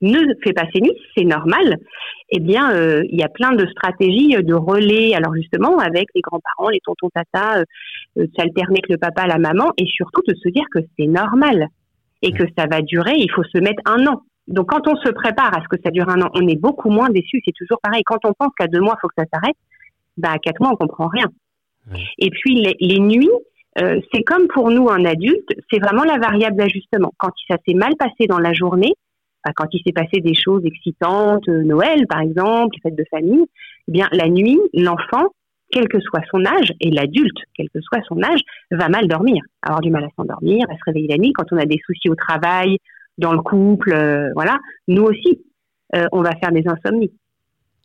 ne 0.00 0.20
fait 0.44 0.52
pas 0.52 0.64
ses 0.72 0.80
nuits, 0.80 0.96
c'est 1.16 1.24
normal? 1.24 1.76
Eh 2.30 2.40
bien, 2.40 2.72
euh, 2.72 3.02
il 3.10 3.18
y 3.18 3.24
a 3.24 3.28
plein 3.28 3.52
de 3.52 3.66
stratégies 3.66 4.36
de 4.36 4.54
relais. 4.54 5.14
Alors 5.14 5.34
justement, 5.34 5.78
avec 5.78 6.06
les 6.14 6.20
grands-parents, 6.20 6.68
les 6.68 6.80
tontons 6.84 7.08
tatas, 7.12 7.60
euh, 7.60 7.64
s'alterner 8.36 8.78
avec 8.78 8.88
le 8.88 8.98
papa, 8.98 9.26
la 9.26 9.38
maman, 9.38 9.72
et 9.76 9.86
surtout 9.86 10.22
de 10.26 10.34
se 10.34 10.48
dire 10.48 10.64
que 10.72 10.80
c'est 10.98 11.06
normal 11.06 11.68
et 12.22 12.32
que 12.32 12.44
ça 12.56 12.66
va 12.66 12.82
durer. 12.82 13.14
Il 13.16 13.30
faut 13.30 13.44
se 13.44 13.58
mettre 13.58 13.82
un 13.84 14.06
an. 14.06 14.22
Donc 14.48 14.70
quand 14.70 14.88
on 14.88 14.96
se 14.96 15.10
prépare 15.10 15.56
à 15.56 15.62
ce 15.62 15.68
que 15.68 15.80
ça 15.84 15.90
dure 15.90 16.08
un 16.08 16.22
an, 16.22 16.30
on 16.34 16.46
est 16.48 16.58
beaucoup 16.58 16.90
moins 16.90 17.10
déçu. 17.10 17.40
C'est 17.44 17.54
toujours 17.56 17.78
pareil. 17.82 18.02
Quand 18.04 18.24
on 18.24 18.32
pense 18.32 18.50
qu'à 18.58 18.66
deux 18.66 18.80
mois, 18.80 18.94
il 18.96 19.00
faut 19.00 19.08
que 19.08 19.14
ça 19.18 19.26
s'arrête, 19.32 19.56
bah 20.16 20.30
à 20.32 20.38
quatre 20.38 20.60
mois, 20.60 20.70
on 20.72 20.76
comprend 20.76 21.08
rien. 21.08 21.28
Et 22.18 22.30
puis 22.30 22.54
les, 22.54 22.76
les 22.80 22.98
nuits, 22.98 23.30
euh, 23.80 24.00
c'est 24.12 24.22
comme 24.22 24.46
pour 24.48 24.70
nous 24.70 24.88
un 24.90 25.04
adulte, 25.04 25.48
c'est 25.70 25.78
vraiment 25.78 26.04
la 26.04 26.18
variable 26.18 26.56
d'ajustement. 26.56 27.12
Quand 27.18 27.30
ça 27.48 27.56
s'est 27.66 27.74
mal 27.74 27.94
passé 27.96 28.26
dans 28.26 28.38
la 28.38 28.52
journée, 28.52 28.92
bah, 29.44 29.52
quand 29.54 29.66
il 29.72 29.82
s'est 29.86 29.92
passé 29.92 30.20
des 30.20 30.34
choses 30.34 30.64
excitantes, 30.64 31.48
euh, 31.48 31.62
Noël 31.62 32.06
par 32.08 32.20
exemple, 32.20 32.76
fêtes 32.82 32.96
de 32.96 33.04
famille, 33.10 33.44
eh 33.88 33.92
bien 33.92 34.08
la 34.12 34.28
nuit, 34.28 34.58
l'enfant, 34.74 35.28
quel 35.70 35.88
que 35.88 36.00
soit 36.00 36.22
son 36.30 36.44
âge, 36.44 36.72
et 36.80 36.90
l'adulte, 36.90 37.36
quel 37.54 37.68
que 37.70 37.80
soit 37.80 38.00
son 38.08 38.22
âge, 38.22 38.40
va 38.70 38.88
mal 38.88 39.06
dormir, 39.06 39.42
avoir 39.62 39.80
du 39.80 39.90
mal 39.90 40.04
à 40.04 40.08
s'endormir, 40.16 40.66
à 40.70 40.74
se 40.74 40.80
réveiller 40.86 41.08
la 41.08 41.18
nuit. 41.18 41.32
Quand 41.32 41.52
on 41.52 41.58
a 41.58 41.66
des 41.66 41.78
soucis 41.84 42.08
au 42.08 42.14
travail, 42.14 42.78
dans 43.18 43.32
le 43.32 43.40
couple, 43.40 43.92
euh, 43.92 44.30
voilà, 44.34 44.58
nous 44.86 45.02
aussi, 45.02 45.40
on 46.12 46.22
va 46.22 46.32
faire 46.36 46.52
des 46.52 46.64
insomnies. 46.68 47.10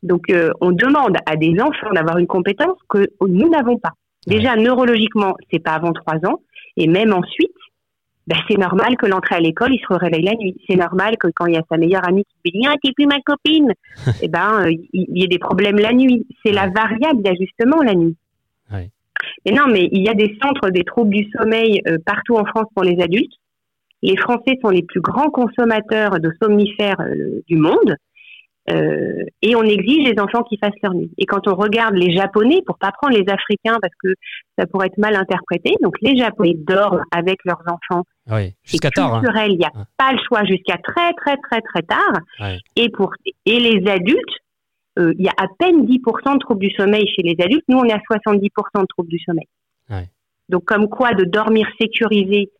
Donc, 0.02 0.26
on 0.60 0.72
demande 0.72 1.16
à 1.24 1.36
des 1.36 1.58
enfants 1.58 1.90
d'avoir 1.94 2.18
une 2.18 2.26
compétence 2.26 2.78
que 2.88 3.06
nous 3.26 3.48
n'avons 3.48 3.78
pas. 3.78 3.92
Déjà, 4.26 4.56
neurologiquement, 4.56 5.34
c'est 5.50 5.58
pas 5.58 5.72
avant 5.72 5.92
trois 5.92 6.16
ans. 6.26 6.40
Et 6.76 6.86
même 6.86 7.12
ensuite, 7.12 7.56
ben, 8.26 8.38
c'est 8.48 8.56
normal 8.56 8.96
que 8.96 9.06
l'entrée 9.06 9.34
à 9.34 9.40
l'école, 9.40 9.74
il 9.74 9.80
se 9.80 9.92
réveille 9.92 10.22
la 10.24 10.34
nuit. 10.34 10.56
C'est 10.68 10.76
normal 10.76 11.16
que 11.18 11.28
quand 11.34 11.46
il 11.46 11.54
y 11.54 11.58
a 11.58 11.62
sa 11.70 11.76
meilleure 11.76 12.06
amie 12.08 12.24
qui 12.42 12.52
dit 12.52 12.66
ah, 12.66 12.74
t'es 12.82 12.92
plus 12.92 13.06
ma 13.06 13.20
copine, 13.20 13.72
eh 14.22 14.28
ben, 14.28 14.64
euh, 14.64 14.70
il 14.70 15.18
y, 15.18 15.24
ait 15.24 15.28
des 15.28 15.38
problèmes 15.38 15.76
la 15.76 15.92
nuit. 15.92 16.26
C'est 16.44 16.52
la 16.52 16.68
variable 16.68 17.22
d'ajustement 17.22 17.82
la 17.82 17.94
nuit. 17.94 18.16
Oui. 18.72 18.90
Mais 19.44 19.52
non, 19.52 19.66
mais 19.70 19.88
il 19.92 20.02
y 20.02 20.08
a 20.08 20.14
des 20.14 20.36
centres 20.42 20.70
des 20.70 20.84
troubles 20.84 21.14
du 21.14 21.30
sommeil 21.36 21.82
euh, 21.86 21.98
partout 22.04 22.36
en 22.36 22.44
France 22.44 22.66
pour 22.74 22.84
les 22.84 23.00
adultes. 23.02 23.32
Les 24.02 24.16
Français 24.16 24.58
sont 24.62 24.70
les 24.70 24.82
plus 24.82 25.00
grands 25.00 25.30
consommateurs 25.30 26.20
de 26.20 26.30
somnifères 26.42 27.00
euh, 27.00 27.42
du 27.46 27.56
monde. 27.56 27.96
Euh, 28.70 29.24
et 29.42 29.54
on 29.56 29.62
exige 29.62 30.08
les 30.08 30.18
enfants 30.18 30.42
qui 30.42 30.56
fassent 30.56 30.72
leur 30.82 30.94
nuit. 30.94 31.10
Et 31.18 31.26
quand 31.26 31.46
on 31.48 31.54
regarde 31.54 31.94
les 31.94 32.14
Japonais, 32.16 32.62
pour 32.66 32.78
pas 32.78 32.92
prendre 32.92 33.14
les 33.14 33.30
Africains 33.30 33.78
parce 33.80 33.92
que 34.02 34.14
ça 34.58 34.66
pourrait 34.66 34.86
être 34.86 34.98
mal 34.98 35.14
interprété, 35.16 35.74
donc 35.82 35.96
les 36.00 36.16
Japonais 36.16 36.54
dorment 36.56 37.02
avec 37.10 37.38
leurs 37.44 37.62
enfants. 37.66 38.04
Oui, 38.30 38.54
jusqu'à 38.64 38.90
tard. 38.90 39.14
Hein. 39.16 39.46
Il 39.48 39.58
n'y 39.58 39.66
a 39.66 39.72
pas 39.98 40.12
le 40.12 40.18
choix 40.26 40.44
jusqu'à 40.44 40.78
très 40.78 41.12
très 41.14 41.36
très 41.36 41.60
très 41.60 41.82
tard. 41.82 42.56
Et 42.76 42.88
pour 42.88 43.12
et 43.44 43.60
les 43.60 43.86
adultes, 43.90 44.18
euh, 44.98 45.12
il 45.18 45.24
y 45.24 45.28
a 45.28 45.34
à 45.36 45.46
peine 45.58 45.84
10% 45.84 46.34
de 46.34 46.38
troubles 46.38 46.60
du 46.60 46.70
sommeil 46.70 47.06
chez 47.14 47.22
les 47.22 47.36
adultes. 47.44 47.64
Nous, 47.68 47.76
on 47.76 47.84
est 47.84 47.92
à 47.92 48.00
70% 48.10 48.80
de 48.80 48.86
troubles 48.86 49.10
du 49.10 49.18
sommeil. 49.18 49.46
Donc 50.50 50.64
comme 50.64 50.88
quoi 50.88 51.14
de 51.14 51.24
dormir 51.24 51.66
sécurisé 51.80 52.50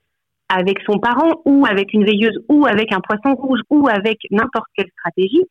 avec 0.48 0.78
son 0.86 0.98
parent 0.98 1.42
ou 1.44 1.66
avec 1.66 1.92
une 1.92 2.04
veilleuse 2.04 2.38
ou 2.48 2.66
avec 2.66 2.92
un 2.92 3.00
poisson 3.00 3.34
rouge 3.34 3.60
ou 3.70 3.88
avec 3.88 4.18
n'importe 4.30 4.68
quelle 4.74 4.88
stratégie, 4.98 5.42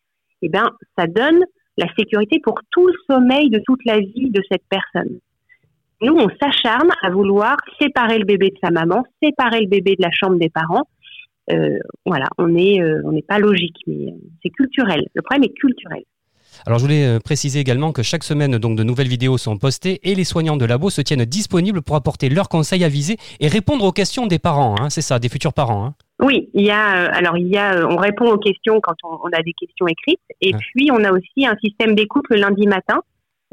eh 0.44 0.50
bien, 0.50 0.70
ça 0.98 1.08
donne 1.08 1.44
la 1.78 1.88
sécurité 1.98 2.40
pour 2.44 2.60
tout 2.72 2.88
le 2.88 2.94
sommeil 3.10 3.50
de 3.50 3.60
toute 3.66 3.84
la 3.86 4.00
vie 4.00 4.30
de 4.30 4.42
cette 4.52 4.64
personne. 4.70 5.20
Nous, 6.02 6.14
on 6.14 6.28
s'acharne 6.42 6.90
à 7.02 7.10
vouloir 7.10 7.56
séparer 7.82 8.20
le 8.20 8.26
bébé 8.26 8.50
de 8.50 8.58
sa 8.62 8.72
maman, 8.72 9.06
séparer 9.24 9.62
le 9.62 9.68
bébé 9.68 9.96
de 9.96 10.02
la 10.02 10.12
chambre 10.12 10.38
des 10.38 10.50
parents. 10.50 10.84
Euh, 11.52 11.78
voilà, 12.06 12.28
euh, 12.40 13.02
on 13.06 13.12
n'est 13.12 13.22
pas 13.22 13.40
logique, 13.40 13.78
mais 13.88 14.08
euh, 14.08 14.16
c'est 14.42 14.50
culturel. 14.50 15.06
Le 15.14 15.22
problème 15.22 15.50
est 15.50 15.58
culturel. 15.58 16.04
Alors 16.68 16.78
je 16.78 16.84
voulais 16.84 17.20
préciser 17.20 17.60
également 17.60 17.92
que 17.92 18.04
chaque 18.04 18.24
semaine 18.24 18.58
donc 18.58 18.78
de 18.78 18.84
nouvelles 18.84 19.08
vidéos 19.08 19.40
sont 19.40 19.58
postées 19.58 20.00
et 20.04 20.14
les 20.14 20.24
soignants 20.24 20.56
de 20.56 20.66
labo 20.66 20.92
se 20.92 21.02
tiennent 21.02 21.26
disponibles 21.26 21.82
pour 21.82 21.96
apporter 21.96 22.30
leurs 22.30 22.48
conseils 22.48 22.84
avisés 22.84 23.18
et 23.40 23.48
répondre 23.48 23.84
aux 23.84 23.92
questions 23.92 24.28
des 24.28 24.40
parents. 24.40 24.76
Hein, 24.80 24.90
c'est 24.92 25.02
ça, 25.02 25.18
des 25.18 25.30
futurs 25.30 25.54
parents. 25.54 25.86
Hein. 25.86 25.96
Oui, 26.20 26.50
il 26.54 26.66
y 26.66 26.70
a 26.70 27.06
euh, 27.06 27.10
alors 27.12 27.38
il 27.38 27.48
y 27.48 27.58
a 27.58 27.78
euh, 27.78 27.88
on 27.90 27.98
répond 27.98 28.32
aux 28.32 28.38
questions 28.38 28.80
quand 28.82 28.96
on, 29.04 29.28
a 29.30 29.42
des 29.42 29.54
questions 29.54 29.88
écrites 29.88 30.22
et 30.42 30.54
puis 30.54 30.90
on 30.92 31.04
a 31.04 31.12
aussi 31.12 31.46
un 31.46 31.56
système 31.64 31.96
d'écoute 31.96 32.26
le 32.30 32.38
lundi 32.38 32.68
matin. 32.68 33.02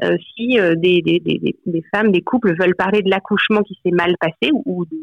Euh, 0.03 0.17
si 0.35 0.57
des, 0.77 1.03
des, 1.03 1.19
des, 1.19 1.55
des, 1.63 1.83
femmes, 1.93 2.11
des 2.11 2.21
couples 2.21 2.55
veulent 2.59 2.75
parler 2.75 3.03
de 3.03 3.09
l'accouchement 3.09 3.61
qui 3.61 3.77
s'est 3.85 3.91
mal 3.91 4.15
passé 4.19 4.51
ou, 4.65 4.83
de, 4.85 4.97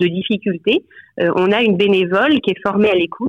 de, 0.00 0.06
difficultés, 0.06 0.86
on 1.18 1.52
a 1.52 1.60
une 1.60 1.76
bénévole 1.76 2.40
qui 2.40 2.52
est 2.52 2.62
formée 2.62 2.88
à 2.88 2.94
l'écoute 2.94 3.28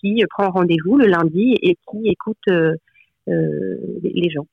qui 0.00 0.22
prend 0.30 0.50
rendez-vous 0.50 0.96
le 0.96 1.06
lundi 1.06 1.58
et 1.60 1.76
qui 1.90 2.08
écoute 2.08 2.46
les 3.26 4.30
gens. 4.30 4.46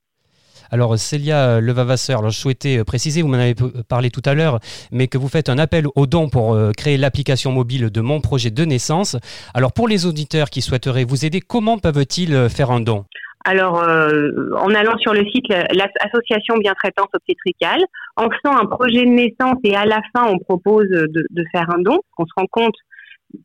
Alors 0.74 0.98
Célia 0.98 1.60
Levavasseur, 1.60 2.20
alors 2.20 2.32
je 2.32 2.40
souhaitais 2.40 2.80
euh, 2.80 2.86
préciser, 2.86 3.22
vous 3.22 3.28
m'en 3.28 3.38
avez 3.38 3.56
parlé 3.90 4.10
tout 4.10 4.22
à 4.24 4.34
l'heure, 4.34 4.60
mais 4.94 5.10
que 5.10 5.18
vous 5.18 5.28
faites 5.28 5.50
un 5.50 5.58
appel 5.58 5.84
aux 5.96 6.08
dons 6.08 6.30
pour 6.30 6.54
euh, 6.54 6.72
créer 6.72 6.96
l'application 6.96 7.52
mobile 7.52 7.90
de 7.90 8.00
mon 8.02 8.22
projet 8.22 8.52
de 8.52 8.64
naissance. 8.64 9.18
Alors 9.54 9.74
pour 9.74 9.90
les 9.90 10.06
auditeurs 10.06 10.50
qui 10.50 10.62
souhaiteraient 10.62 11.04
vous 11.04 11.26
aider, 11.26 11.42
comment 11.42 11.78
peuvent-ils 11.78 12.34
euh, 12.34 12.48
faire 12.48 12.72
un 12.72 12.80
don? 12.80 13.04
Alors, 13.44 13.74
en 13.74 14.70
allant 14.76 14.96
sur 15.00 15.14
le 15.14 15.26
site 15.26 15.48
l'association 15.50 16.58
Bientraitance 16.60 17.08
Obstétricale, 17.12 17.82
en 18.16 18.30
faisant 18.30 18.56
un 18.56 18.68
projet 18.68 19.04
de 19.04 19.10
naissance 19.10 19.58
et 19.64 19.76
à 19.76 19.84
la 19.84 20.00
fin 20.16 20.28
on 20.28 20.38
propose 20.38 20.88
de, 20.88 21.44
faire 21.52 21.68
un 21.76 21.82
don, 21.82 21.98
on 22.20 22.26
se 22.26 22.32
rend 22.38 22.46
compte 22.52 22.76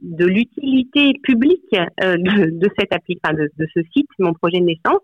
de 0.02 0.26
l'utilité 0.26 1.14
publique 1.22 1.72
de, 1.72 2.68
cette 2.78 2.90
de, 2.90 3.48
de, 3.56 3.66
ce 3.72 3.80
site, 3.94 4.06
mon 4.18 4.34
projet 4.34 4.58
de 4.58 4.66
naissance. 4.66 5.00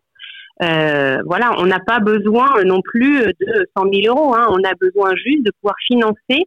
Euh, 0.63 1.23
voilà, 1.25 1.53
on 1.59 1.67
n'a 1.67 1.81
pas 1.81 2.01
besoin 2.01 2.63
non 2.65 2.81
plus 2.83 3.21
de 3.41 3.67
100 3.77 3.85
000 3.93 4.17
euros. 4.17 4.35
Hein. 4.35 4.47
On 4.51 4.63
a 4.65 4.75
besoin 4.75 5.15
juste 5.17 5.45
de 5.45 5.53
pouvoir 5.61 5.75
financer 5.87 6.47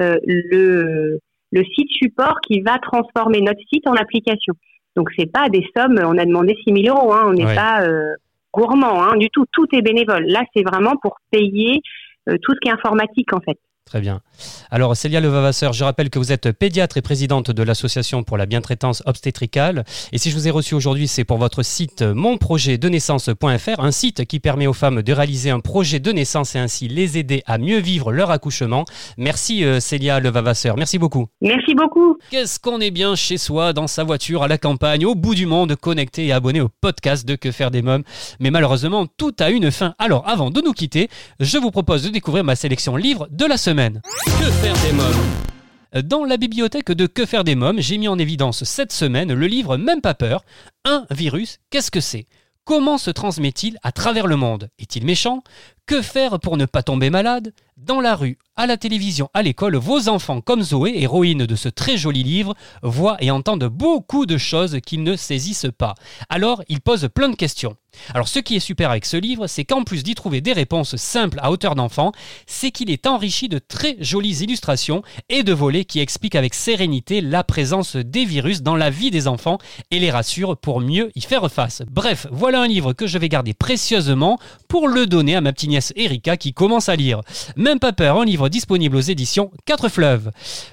euh, 0.00 0.16
le, 0.26 1.20
le 1.52 1.64
site 1.74 1.90
support 1.90 2.40
qui 2.46 2.60
va 2.60 2.78
transformer 2.78 3.40
notre 3.40 3.60
site 3.72 3.86
en 3.86 3.94
application. 3.94 4.54
Donc 4.96 5.10
c'est 5.16 5.30
pas 5.30 5.48
des 5.48 5.66
sommes. 5.76 6.00
On 6.04 6.18
a 6.18 6.24
demandé 6.24 6.56
6 6.64 6.82
000 6.84 6.96
euros. 6.96 7.12
Hein. 7.12 7.24
On 7.26 7.32
n'est 7.32 7.54
pas 7.54 7.82
euh, 7.82 8.14
gourmand 8.52 9.02
hein, 9.02 9.16
du 9.16 9.28
tout. 9.30 9.44
Tout 9.52 9.66
est 9.72 9.82
bénévole. 9.82 10.24
Là, 10.26 10.42
c'est 10.54 10.62
vraiment 10.62 10.96
pour 10.96 11.16
payer 11.30 11.80
tout 12.26 12.54
ce 12.54 12.58
qui 12.60 12.68
est 12.68 12.72
informatique 12.72 13.34
en 13.34 13.40
fait. 13.40 13.58
Très 13.84 14.00
bien. 14.00 14.22
Alors, 14.70 14.96
Célia 14.96 15.20
Levavasseur, 15.20 15.74
je 15.74 15.84
rappelle 15.84 16.08
que 16.08 16.18
vous 16.18 16.32
êtes 16.32 16.50
pédiatre 16.52 16.96
et 16.96 17.02
présidente 17.02 17.50
de 17.50 17.62
l'Association 17.62 18.22
pour 18.22 18.38
la 18.38 18.46
bientraitance 18.46 19.02
obstétricale. 19.04 19.84
Et 20.10 20.16
si 20.16 20.30
je 20.30 20.36
vous 20.36 20.48
ai 20.48 20.50
reçu 20.50 20.74
aujourd'hui, 20.74 21.06
c'est 21.06 21.24
pour 21.24 21.36
votre 21.36 21.62
site 21.62 22.00
monprojetdenaissance.fr, 22.00 23.80
un 23.80 23.90
site 23.90 24.24
qui 24.24 24.40
permet 24.40 24.66
aux 24.66 24.72
femmes 24.72 25.02
de 25.02 25.12
réaliser 25.12 25.50
un 25.50 25.60
projet 25.60 26.00
de 26.00 26.10
naissance 26.12 26.54
et 26.54 26.58
ainsi 26.58 26.88
les 26.88 27.18
aider 27.18 27.42
à 27.44 27.58
mieux 27.58 27.78
vivre 27.78 28.10
leur 28.10 28.30
accouchement. 28.30 28.86
Merci 29.18 29.64
euh, 29.64 29.80
Célia 29.80 30.18
Levavasseur, 30.18 30.78
merci 30.78 30.98
beaucoup. 30.98 31.26
Merci 31.42 31.74
beaucoup. 31.74 32.16
Qu'est-ce 32.30 32.58
qu'on 32.58 32.80
est 32.80 32.90
bien 32.90 33.14
chez 33.14 33.36
soi, 33.36 33.74
dans 33.74 33.86
sa 33.86 34.02
voiture, 34.02 34.42
à 34.42 34.48
la 34.48 34.56
campagne, 34.56 35.04
au 35.04 35.14
bout 35.14 35.34
du 35.34 35.44
monde, 35.44 35.76
connecté 35.76 36.26
et 36.26 36.32
abonné 36.32 36.62
au 36.62 36.70
podcast 36.80 37.28
de 37.28 37.36
Que 37.36 37.52
faire 37.52 37.70
des 37.70 37.82
mômes. 37.82 38.02
Mais 38.40 38.50
malheureusement, 38.50 39.06
tout 39.18 39.34
a 39.40 39.50
une 39.50 39.70
fin. 39.70 39.94
Alors, 39.98 40.26
avant 40.26 40.50
de 40.50 40.62
nous 40.62 40.72
quitter, 40.72 41.10
je 41.38 41.58
vous 41.58 41.70
propose 41.70 42.02
de 42.02 42.08
découvrir 42.08 42.44
ma 42.44 42.56
sélection 42.56 42.96
livre 42.96 43.28
de 43.30 43.44
la 43.44 43.58
semaine. 43.58 43.73
Que 43.74 44.50
faire 44.62 44.76
des 44.84 44.92
mômes 44.92 46.02
dans 46.04 46.24
la 46.24 46.36
bibliothèque 46.36 46.92
de 46.92 47.06
Que 47.06 47.26
faire 47.26 47.42
des 47.42 47.56
mômes, 47.56 47.80
j'ai 47.80 47.98
mis 47.98 48.06
en 48.06 48.20
évidence 48.20 48.62
cette 48.62 48.92
semaine 48.92 49.32
le 49.32 49.46
livre 49.48 49.76
Même 49.76 50.00
pas 50.00 50.14
peur. 50.14 50.44
Un 50.84 51.06
virus, 51.10 51.58
qu'est-ce 51.70 51.90
que 51.90 52.00
c'est? 52.00 52.26
Comment 52.64 52.98
se 52.98 53.10
transmet-il 53.10 53.78
à 53.82 53.90
travers 53.90 54.28
le 54.28 54.36
monde? 54.36 54.70
Est-il 54.78 55.04
méchant? 55.04 55.42
Que 55.86 56.02
faire 56.02 56.38
pour 56.38 56.56
ne 56.56 56.66
pas 56.66 56.84
tomber 56.84 57.10
malade? 57.10 57.52
Dans 57.76 58.00
la 58.00 58.14
rue, 58.14 58.38
à 58.54 58.66
la 58.66 58.76
télévision, 58.76 59.28
à 59.34 59.42
l'école, 59.42 59.76
vos 59.76 60.08
enfants 60.08 60.40
comme 60.40 60.62
Zoé, 60.62 60.92
héroïne 61.02 61.44
de 61.44 61.56
ce 61.56 61.68
très 61.68 61.96
joli 61.96 62.22
livre, 62.22 62.54
voient 62.82 63.16
et 63.20 63.32
entendent 63.32 63.64
beaucoup 63.64 64.24
de 64.24 64.38
choses 64.38 64.78
qu'ils 64.86 65.02
ne 65.02 65.16
saisissent 65.16 65.66
pas. 65.76 65.94
Alors, 66.28 66.62
ils 66.68 66.80
posent 66.80 67.08
plein 67.12 67.28
de 67.28 67.36
questions. 67.36 67.76
Alors 68.14 68.28
ce 68.28 68.38
qui 68.38 68.56
est 68.56 68.60
super 68.60 68.90
avec 68.90 69.04
ce 69.04 69.16
livre, 69.16 69.46
c'est 69.46 69.64
qu'en 69.64 69.84
plus 69.84 70.02
d'y 70.02 70.14
trouver 70.14 70.40
des 70.40 70.52
réponses 70.52 70.96
simples 70.96 71.38
à 71.42 71.50
hauteur 71.50 71.74
d'enfant, 71.74 72.12
c'est 72.46 72.70
qu'il 72.70 72.90
est 72.90 73.06
enrichi 73.06 73.48
de 73.48 73.58
très 73.58 73.96
jolies 74.00 74.42
illustrations 74.42 75.02
et 75.28 75.42
de 75.42 75.52
volets 75.52 75.84
qui 75.84 76.00
expliquent 76.00 76.34
avec 76.34 76.54
sérénité 76.54 77.20
la 77.20 77.44
présence 77.44 77.96
des 77.96 78.24
virus 78.24 78.62
dans 78.62 78.76
la 78.76 78.90
vie 78.90 79.10
des 79.10 79.28
enfants 79.28 79.58
et 79.90 79.98
les 79.98 80.10
rassurent 80.10 80.56
pour 80.56 80.80
mieux 80.80 81.10
y 81.14 81.20
faire 81.20 81.50
face. 81.50 81.82
Bref, 81.90 82.26
voilà 82.30 82.62
un 82.62 82.66
livre 82.66 82.92
que 82.92 83.06
je 83.06 83.18
vais 83.18 83.28
garder 83.28 83.54
précieusement 83.54 84.38
pour 84.68 84.88
le 84.88 85.06
donner 85.06 85.36
à 85.36 85.40
ma 85.40 85.52
petite 85.52 85.70
nièce 85.70 85.92
Erika 85.96 86.36
qui 86.36 86.52
commence 86.52 86.88
à 86.88 86.96
lire. 86.96 87.20
Même 87.56 87.78
pas 87.78 87.92
peur, 87.92 88.20
un 88.20 88.24
livre 88.24 88.48
disponible 88.48 88.96
aux 88.96 89.00
éditions 89.00 89.50
4 89.66 89.88
fleuves. 89.88 90.30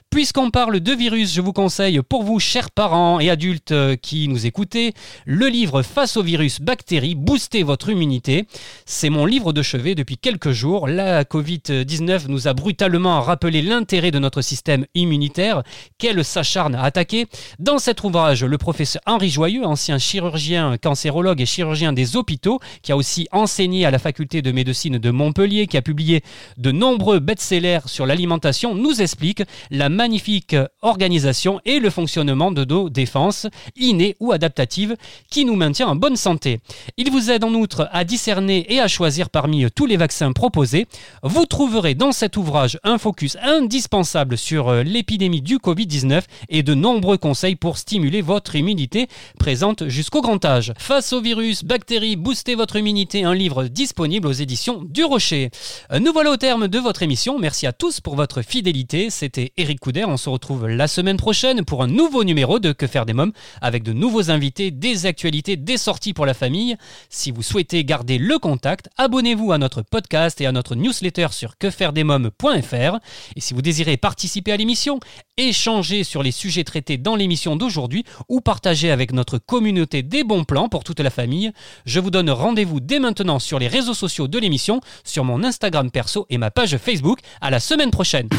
Puisqu'on 0.09 0.51
parle 0.51 0.81
de 0.81 0.91
virus, 0.91 1.33
je 1.33 1.41
vous 1.41 1.53
conseille 1.53 2.01
pour 2.01 2.23
vous 2.23 2.39
chers 2.39 2.71
parents 2.71 3.19
et 3.19 3.29
adultes 3.29 3.73
qui 4.01 4.27
nous 4.27 4.45
écoutez, 4.45 4.93
le 5.25 5.47
livre 5.47 5.83
Face 5.83 6.17
au 6.17 6.23
virus 6.23 6.59
bactéries 6.59 7.10
Booster 7.15 7.63
votre 7.63 7.89
immunité. 7.89 8.45
C'est 8.85 9.09
mon 9.09 9.25
livre 9.25 9.53
de 9.53 9.61
chevet 9.61 9.95
depuis 9.95 10.17
quelques 10.17 10.51
jours. 10.51 10.87
La 10.87 11.23
Covid-19 11.23 12.27
nous 12.27 12.47
a 12.47 12.53
brutalement 12.53 13.21
rappelé 13.21 13.61
l'intérêt 13.61 14.11
de 14.11 14.19
notre 14.19 14.41
système 14.41 14.85
immunitaire 14.95 15.63
qu'elle 15.97 16.23
s'acharne 16.23 16.75
à 16.75 16.83
attaquer? 16.83 17.27
Dans 17.59 17.79
cet 17.79 18.03
ouvrage, 18.03 18.43
le 18.43 18.57
professeur 18.57 19.01
Henri 19.05 19.29
Joyeux, 19.29 19.65
ancien 19.65 19.97
chirurgien, 19.97 20.77
cancérologue 20.77 21.41
et 21.41 21.45
chirurgien 21.45 21.93
des 21.93 22.15
hôpitaux, 22.15 22.59
qui 22.81 22.91
a 22.91 22.97
aussi 22.97 23.27
enseigné 23.31 23.85
à 23.85 23.91
la 23.91 23.99
faculté 23.99 24.41
de 24.41 24.51
médecine 24.51 24.97
de 24.97 25.11
Montpellier, 25.11 25.67
qui 25.67 25.77
a 25.77 25.81
publié 25.81 26.23
de 26.57 26.71
nombreux 26.71 27.19
best-sellers 27.19 27.81
sur 27.85 28.05
l'alimentation, 28.05 28.75
nous 28.75 29.01
explique 29.01 29.43
la 29.69 29.89
magnifique 29.89 30.55
organisation 30.81 31.59
et 31.65 31.79
le 31.79 31.89
fonctionnement 31.89 32.51
de 32.51 32.65
nos 32.65 32.89
défenses, 32.89 33.47
innées 33.75 34.15
ou 34.19 34.31
adaptatives, 34.31 34.95
qui 35.29 35.45
nous 35.45 35.55
maintient 35.55 35.87
en 35.87 35.95
bonne 35.95 36.15
santé. 36.15 36.59
Il 37.03 37.09
vous 37.09 37.31
aide 37.31 37.43
en 37.43 37.55
outre 37.55 37.89
à 37.91 38.03
discerner 38.03 38.71
et 38.71 38.79
à 38.79 38.87
choisir 38.87 39.31
parmi 39.31 39.65
tous 39.71 39.87
les 39.87 39.97
vaccins 39.97 40.31
proposés. 40.33 40.85
Vous 41.23 41.47
trouverez 41.47 41.95
dans 41.95 42.11
cet 42.11 42.37
ouvrage 42.37 42.77
un 42.83 42.99
focus 42.99 43.37
indispensable 43.41 44.37
sur 44.37 44.69
euh, 44.69 44.83
l'épidémie 44.83 45.41
du 45.41 45.57
Covid-19 45.57 46.21
et 46.49 46.61
de 46.61 46.75
nombreux 46.75 47.17
conseils 47.17 47.55
pour 47.55 47.79
stimuler 47.79 48.21
votre 48.21 48.55
immunité 48.55 49.07
présente 49.39 49.87
jusqu'au 49.87 50.21
grand 50.21 50.45
âge. 50.45 50.73
Face 50.77 51.11
au 51.11 51.21
virus, 51.21 51.63
bactéries, 51.63 52.17
boostez 52.17 52.53
votre 52.53 52.75
immunité, 52.75 53.23
un 53.23 53.33
livre 53.33 53.63
disponible 53.63 54.27
aux 54.27 54.31
éditions 54.31 54.83
du 54.83 55.03
Rocher. 55.03 55.49
Euh, 55.91 55.97
nous 55.97 56.13
voilà 56.13 56.29
au 56.29 56.37
terme 56.37 56.67
de 56.67 56.77
votre 56.77 57.01
émission. 57.01 57.39
Merci 57.39 57.65
à 57.65 57.73
tous 57.73 57.99
pour 57.99 58.15
votre 58.15 58.43
fidélité. 58.43 59.09
C'était 59.09 59.53
Eric 59.57 59.79
Couder. 59.79 60.05
On 60.05 60.17
se 60.17 60.29
retrouve 60.29 60.67
la 60.67 60.87
semaine 60.87 61.17
prochaine 61.17 61.65
pour 61.65 61.81
un 61.81 61.87
nouveau 61.87 62.23
numéro 62.23 62.59
de 62.59 62.73
Que 62.73 62.85
faire 62.85 63.07
des 63.07 63.13
mômes 63.13 63.33
avec 63.59 63.81
de 63.81 63.91
nouveaux 63.91 64.29
invités, 64.29 64.69
des 64.69 65.07
actualités, 65.07 65.55
des 65.55 65.77
sorties 65.77 66.13
pour 66.13 66.27
la 66.27 66.35
famille. 66.35 66.77
Si 67.09 67.31
vous 67.31 67.43
souhaitez 67.43 67.83
garder 67.83 68.17
le 68.17 68.39
contact, 68.39 68.89
abonnez-vous 68.97 69.51
à 69.51 69.57
notre 69.57 69.81
podcast 69.81 70.41
et 70.41 70.45
à 70.45 70.51
notre 70.51 70.75
newsletter 70.75 71.27
sur 71.31 71.57
quefairedesmoms.fr. 71.57 72.99
Et 73.35 73.41
si 73.41 73.53
vous 73.53 73.61
désirez 73.61 73.97
participer 73.97 74.51
à 74.51 74.57
l'émission, 74.57 74.99
échanger 75.37 76.03
sur 76.03 76.23
les 76.23 76.31
sujets 76.31 76.63
traités 76.63 76.97
dans 76.97 77.15
l'émission 77.15 77.55
d'aujourd'hui 77.55 78.03
ou 78.29 78.41
partager 78.41 78.91
avec 78.91 79.13
notre 79.13 79.37
communauté 79.37 80.03
des 80.03 80.23
bons 80.23 80.43
plans 80.43 80.69
pour 80.69 80.83
toute 80.83 80.99
la 80.99 81.09
famille, 81.09 81.51
je 81.85 81.99
vous 81.99 82.11
donne 82.11 82.29
rendez-vous 82.29 82.79
dès 82.79 82.99
maintenant 82.99 83.39
sur 83.39 83.59
les 83.59 83.67
réseaux 83.67 83.93
sociaux 83.93 84.27
de 84.27 84.39
l'émission, 84.39 84.81
sur 85.03 85.23
mon 85.23 85.43
Instagram 85.43 85.91
perso 85.91 86.25
et 86.29 86.37
ma 86.37 86.51
page 86.51 86.77
Facebook. 86.77 87.19
À 87.41 87.49
la 87.49 87.59
semaine 87.59 87.91
prochaine. 87.91 88.29